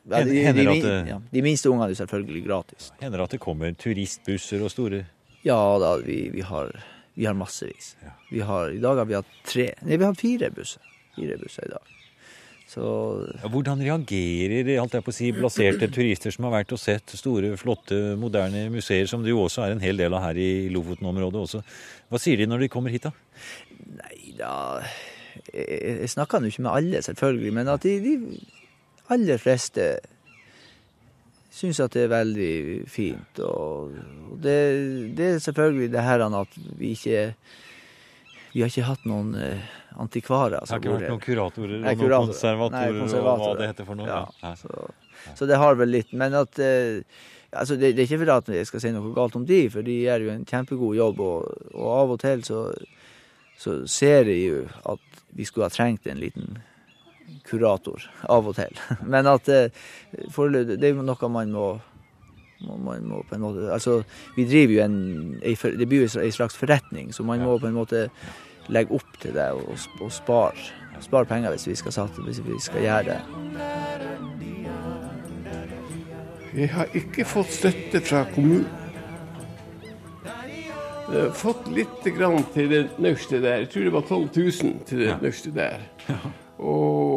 Ja, 0.09 0.23
de, 0.25 0.39
de, 0.55 0.65
de, 0.65 0.93
ja, 1.11 1.17
de 1.21 1.41
minste 1.45 1.69
ungene 1.69 1.91
er 1.93 1.99
selvfølgelig 1.99 2.45
gratis. 2.47 2.93
Hender 3.03 3.21
det 3.21 3.27
at 3.27 3.35
det 3.35 3.41
kommer 3.43 3.75
turistbusser 3.77 4.63
og 4.65 4.71
store 4.73 5.03
Ja 5.45 5.59
da, 5.83 5.91
vi, 6.01 6.31
vi, 6.33 6.45
har, 6.47 6.71
vi 7.19 7.27
har 7.27 7.35
massevis. 7.35 7.97
Vi 8.31 8.41
har, 8.41 8.71
I 8.71 8.79
dag 8.79 8.97
har 8.97 9.07
vi 9.09 9.17
hatt 9.19 9.31
tre 9.43 9.73
Nei, 9.83 9.97
vi 9.99 10.07
har 10.07 10.15
fire 10.15 10.53
busser. 10.55 10.83
Fire 11.17 11.39
busser 11.41 11.67
i 11.67 11.73
dag. 11.73 11.95
Så 12.69 12.83
Hvordan 13.49 13.81
reagerer 13.83 14.69
holdt 14.77 14.95
jeg 14.99 15.05
på 15.07 15.11
å 15.11 15.17
si, 15.17 15.31
blaserte 15.35 15.89
turister 15.91 16.35
som 16.35 16.47
har 16.47 16.53
vært 16.61 16.75
og 16.77 16.79
sett 16.79 17.17
store, 17.19 17.55
flotte, 17.59 17.97
moderne 18.21 18.69
museer, 18.71 19.09
som 19.11 19.25
det 19.25 19.33
jo 19.33 19.41
også 19.47 19.65
er 19.65 19.75
en 19.75 19.83
hel 19.83 19.99
del 19.99 20.15
av 20.15 20.29
her 20.29 20.39
i 20.39 20.69
Lofoten-området 20.71 21.41
også. 21.41 21.63
Hva 22.13 22.21
sier 22.23 22.39
de 22.39 22.47
når 22.47 22.67
de 22.67 22.71
kommer 22.77 22.95
hit, 22.95 23.09
da? 23.09 23.15
Nei 23.99 24.37
da 24.39 24.53
Jeg, 25.49 25.67
jeg 26.05 26.13
snakker 26.13 26.43
nå 26.43 26.53
ikke 26.53 26.67
med 26.69 26.75
alle, 26.75 27.03
selvfølgelig, 27.03 27.55
men 27.57 27.73
at 27.73 27.89
de, 27.89 27.97
de 28.05 28.15
aller 29.11 29.43
fleste 29.43 29.89
syns 31.51 31.81
at 31.81 31.95
det 31.97 32.05
er 32.07 32.13
veldig 32.13 32.53
fint. 32.91 33.41
Og, 33.45 33.97
og 34.31 34.37
det, 34.45 34.59
det 35.17 35.33
er 35.35 35.43
selvfølgelig 35.43 35.91
det 35.95 36.05
her 36.05 36.25
at 36.29 36.61
vi 36.79 36.93
ikke 36.97 37.25
Vi 38.53 38.63
har 38.65 38.71
ikke 38.73 38.87
hatt 38.89 39.05
noen 39.07 39.35
eh, 39.37 39.65
antikvarer. 40.01 40.63
Det 40.65 40.73
har 40.73 40.81
ikke 40.81 40.95
vært 40.95 41.11
noen 41.13 41.25
kuratorer 41.25 41.75
og 41.77 41.83
Nei, 41.85 41.97
noen 42.01 42.31
konservatorer, 42.33 42.95
Nei, 42.97 43.19
og 43.19 43.43
hva 43.43 43.51
det 43.59 43.67
heter 43.73 43.89
for 43.89 43.99
noe? 43.99 44.09
Ja, 44.09 44.23
Ja. 44.43 44.55
Så, 44.57 44.87
så 45.37 45.49
det 45.51 45.59
har 45.61 45.77
vel 45.77 45.93
litt. 45.93 46.15
Men 46.17 46.37
at 46.39 46.59
eh, 46.63 47.03
altså 47.53 47.77
det, 47.77 47.93
det 47.97 48.05
er 48.05 48.09
ikke 48.09 48.23
for 48.25 48.35
at 48.39 48.49
jeg 48.57 48.71
skal 48.71 48.83
si 48.85 48.95
noe 48.95 49.13
galt 49.17 49.37
om 49.37 49.45
de, 49.47 49.61
for 49.73 49.85
de 49.87 49.99
gjør 50.05 50.25
jo 50.27 50.33
en 50.33 50.49
kjempegod 50.49 50.97
jobb. 50.97 51.21
Og, 51.21 51.69
og 51.75 51.93
av 51.93 52.17
og 52.17 52.23
til 52.25 52.45
så, 52.47 52.65
så 53.61 53.79
ser 53.91 54.33
jeg 54.33 54.43
jo 54.47 54.65
at 54.95 55.23
vi 55.37 55.45
skulle 55.45 55.69
ha 55.69 55.75
trengt 55.75 56.09
en 56.09 56.21
liten 56.23 56.59
kurator 57.49 58.03
av 58.29 58.49
og 58.51 58.57
til. 58.59 58.81
Men 59.13 59.27
at 59.31 59.49
eh, 59.49 59.71
Det 60.13 60.83
er 60.83 60.95
jo 60.95 61.03
noe 61.07 61.31
man 61.33 61.53
må 61.55 61.69
man 62.59 63.05
må 63.07 63.21
på 63.23 63.37
en 63.37 63.45
måte, 63.45 63.69
altså 63.71 64.01
Vi 64.35 64.45
driver 64.51 64.73
jo 64.75 64.81
en 64.83 64.97
Det 65.79 65.87
blir 65.87 66.03
jo 66.03 66.09
en 66.19 66.33
slags 66.35 66.57
forretning, 66.59 67.13
så 67.15 67.23
man 67.23 67.39
må 67.45 67.59
på 67.63 67.69
en 67.69 67.77
måte 67.79 68.09
legge 68.69 68.93
opp 68.99 69.15
til 69.23 69.33
det 69.33 69.47
og, 69.55 69.79
og 70.03 70.11
spare. 70.13 70.59
Spare 71.01 71.25
penger 71.31 71.55
hvis 71.55 71.69
vi 71.71 71.77
skal, 71.79 71.95
satse, 71.95 72.21
hvis 72.27 72.43
vi 72.45 72.59
skal 72.61 72.83
gjøre 72.83 73.05
det. 73.07 73.21
Jeg 76.59 76.69
har 76.75 76.91
ikke 76.99 77.25
fått 77.29 77.55
støtte 77.55 78.01
fra 78.05 78.25
kommunen. 78.35 78.67
Jeg 81.09 81.23
har 81.23 81.33
fått 81.33 81.69
litt 81.73 81.95
til 82.05 82.69
det 82.69 82.83
nøyeste 83.01 83.41
der. 83.41 83.63
Jeg 83.63 83.71
tror 83.73 83.87
det 83.87 83.95
var 83.95 84.05
12 84.05 84.27
000 84.37 84.81
til 84.89 84.99
det 85.01 85.07
Ja. 85.09 85.17
nøyeste 85.23 85.53
der. 85.55 85.87
Og 86.59 87.08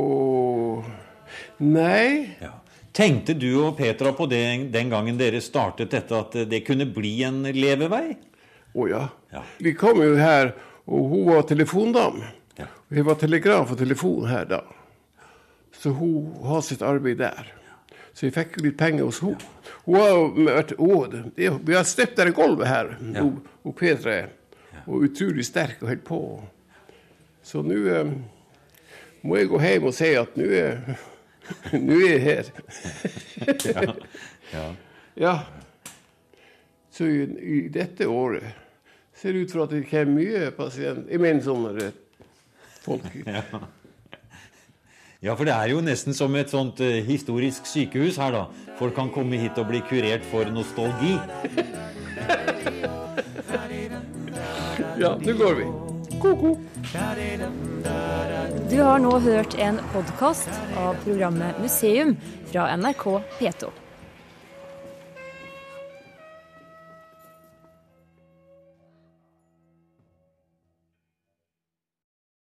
Nei. 1.62 2.36
Ja. 2.42 2.56
Tenkte 2.92 3.34
du 3.40 3.48
og 3.64 3.78
Petra 3.78 4.12
på 4.18 4.26
det 4.28 4.42
den 4.74 4.90
gangen 4.92 5.18
dere 5.20 5.40
startet 5.44 5.94
dette, 5.94 6.18
at 6.18 6.34
det 6.52 6.64
kunne 6.68 6.88
bli 6.92 7.14
en 7.24 7.44
levevei? 7.56 8.18
Å 8.76 8.88
ja. 8.90 9.06
Ja. 9.32 9.44
Vi 9.64 9.74
kom 9.80 10.02
jo 10.04 10.16
her, 10.20 10.52
og 10.90 11.08
hun 11.14 11.26
var 11.30 11.46
telefondame. 11.48 12.34
Ja. 12.60 12.68
Vi 12.92 13.04
var 13.08 13.16
telegraf 13.22 13.72
og 13.74 13.80
telefon 13.80 14.28
her 14.28 14.46
da. 14.50 14.62
Så 15.82 15.94
hun 15.96 16.34
har 16.46 16.62
sitt 16.68 16.84
arbeid 16.86 17.22
der. 17.24 17.48
Så 18.12 18.26
vi 18.28 18.34
fikk 18.36 18.58
litt 18.62 18.76
penger 18.80 19.08
hos 19.08 19.22
henne. 19.24 19.40
Hun 19.86 19.96
har 20.02 20.18
vært 20.52 20.74
å, 20.76 20.90
det, 21.10 21.22
det- 21.38 21.54
Vi 21.64 21.78
har 21.78 21.88
støpt 21.88 22.18
der 22.20 22.28
i 22.28 22.36
gulvet 22.36 22.68
her, 22.68 22.92
hun, 23.00 23.38
hun 23.64 23.74
Petra 23.80 24.18
er. 24.26 24.30
Og 24.84 25.06
utrolig 25.08 25.46
sterk 25.48 25.80
og 25.82 25.88
holder 25.94 26.04
på. 26.08 26.20
Så 27.46 27.64
nå 27.66 27.78
eh, 27.88 28.12
må 29.24 29.38
jeg 29.40 29.48
gå 29.50 29.60
hjem 29.64 29.88
og 29.90 29.96
si 29.96 30.12
at 30.20 30.36
nå 30.38 30.46
er 30.60 30.82
Nå 31.88 31.98
er 32.00 32.12
jeg 32.12 32.22
her. 32.28 32.52
Ja. 34.52 34.66
Ja. 35.16 35.36
Så 36.92 37.08
i, 37.08 37.26
i 37.26 37.60
dette 37.72 38.08
året 38.08 38.44
ser 39.16 39.36
det 39.36 39.46
ut 39.46 39.54
for 39.54 39.66
at 39.66 39.76
det 39.76 39.86
kommer 39.90 40.18
mye 40.18 40.50
pasient 40.56 41.12
Jeg 41.12 41.22
mener 41.22 41.46
sånne 41.46 41.92
folk. 42.84 43.06
Ja, 45.22 45.36
for 45.38 45.46
det 45.46 45.54
er 45.54 45.70
jo 45.70 45.84
nesten 45.86 46.16
som 46.18 46.34
et 46.34 46.50
sånt 46.50 46.80
uh, 46.82 46.96
historisk 47.06 47.68
sykehus 47.70 48.18
her, 48.18 48.34
da. 48.34 48.72
Folk 48.80 48.96
kan 48.98 49.12
komme 49.14 49.38
hit 49.38 49.60
og 49.62 49.68
bli 49.70 49.84
kurert 49.86 50.26
for 50.32 50.50
nostalgi. 50.50 51.14
Ja, 54.98 55.14
nå 55.22 55.38
går 55.38 55.62
vi. 55.62 55.91
Du 56.22 56.28
har 58.82 59.00
nå 59.00 59.20
hørt 59.20 59.56
en 59.58 59.80
podkast 59.94 60.50
av 60.78 60.94
programmet 61.04 61.56
Museum 61.62 62.18
fra 62.52 62.78
NRK 62.78 63.22
P2. 63.40 63.70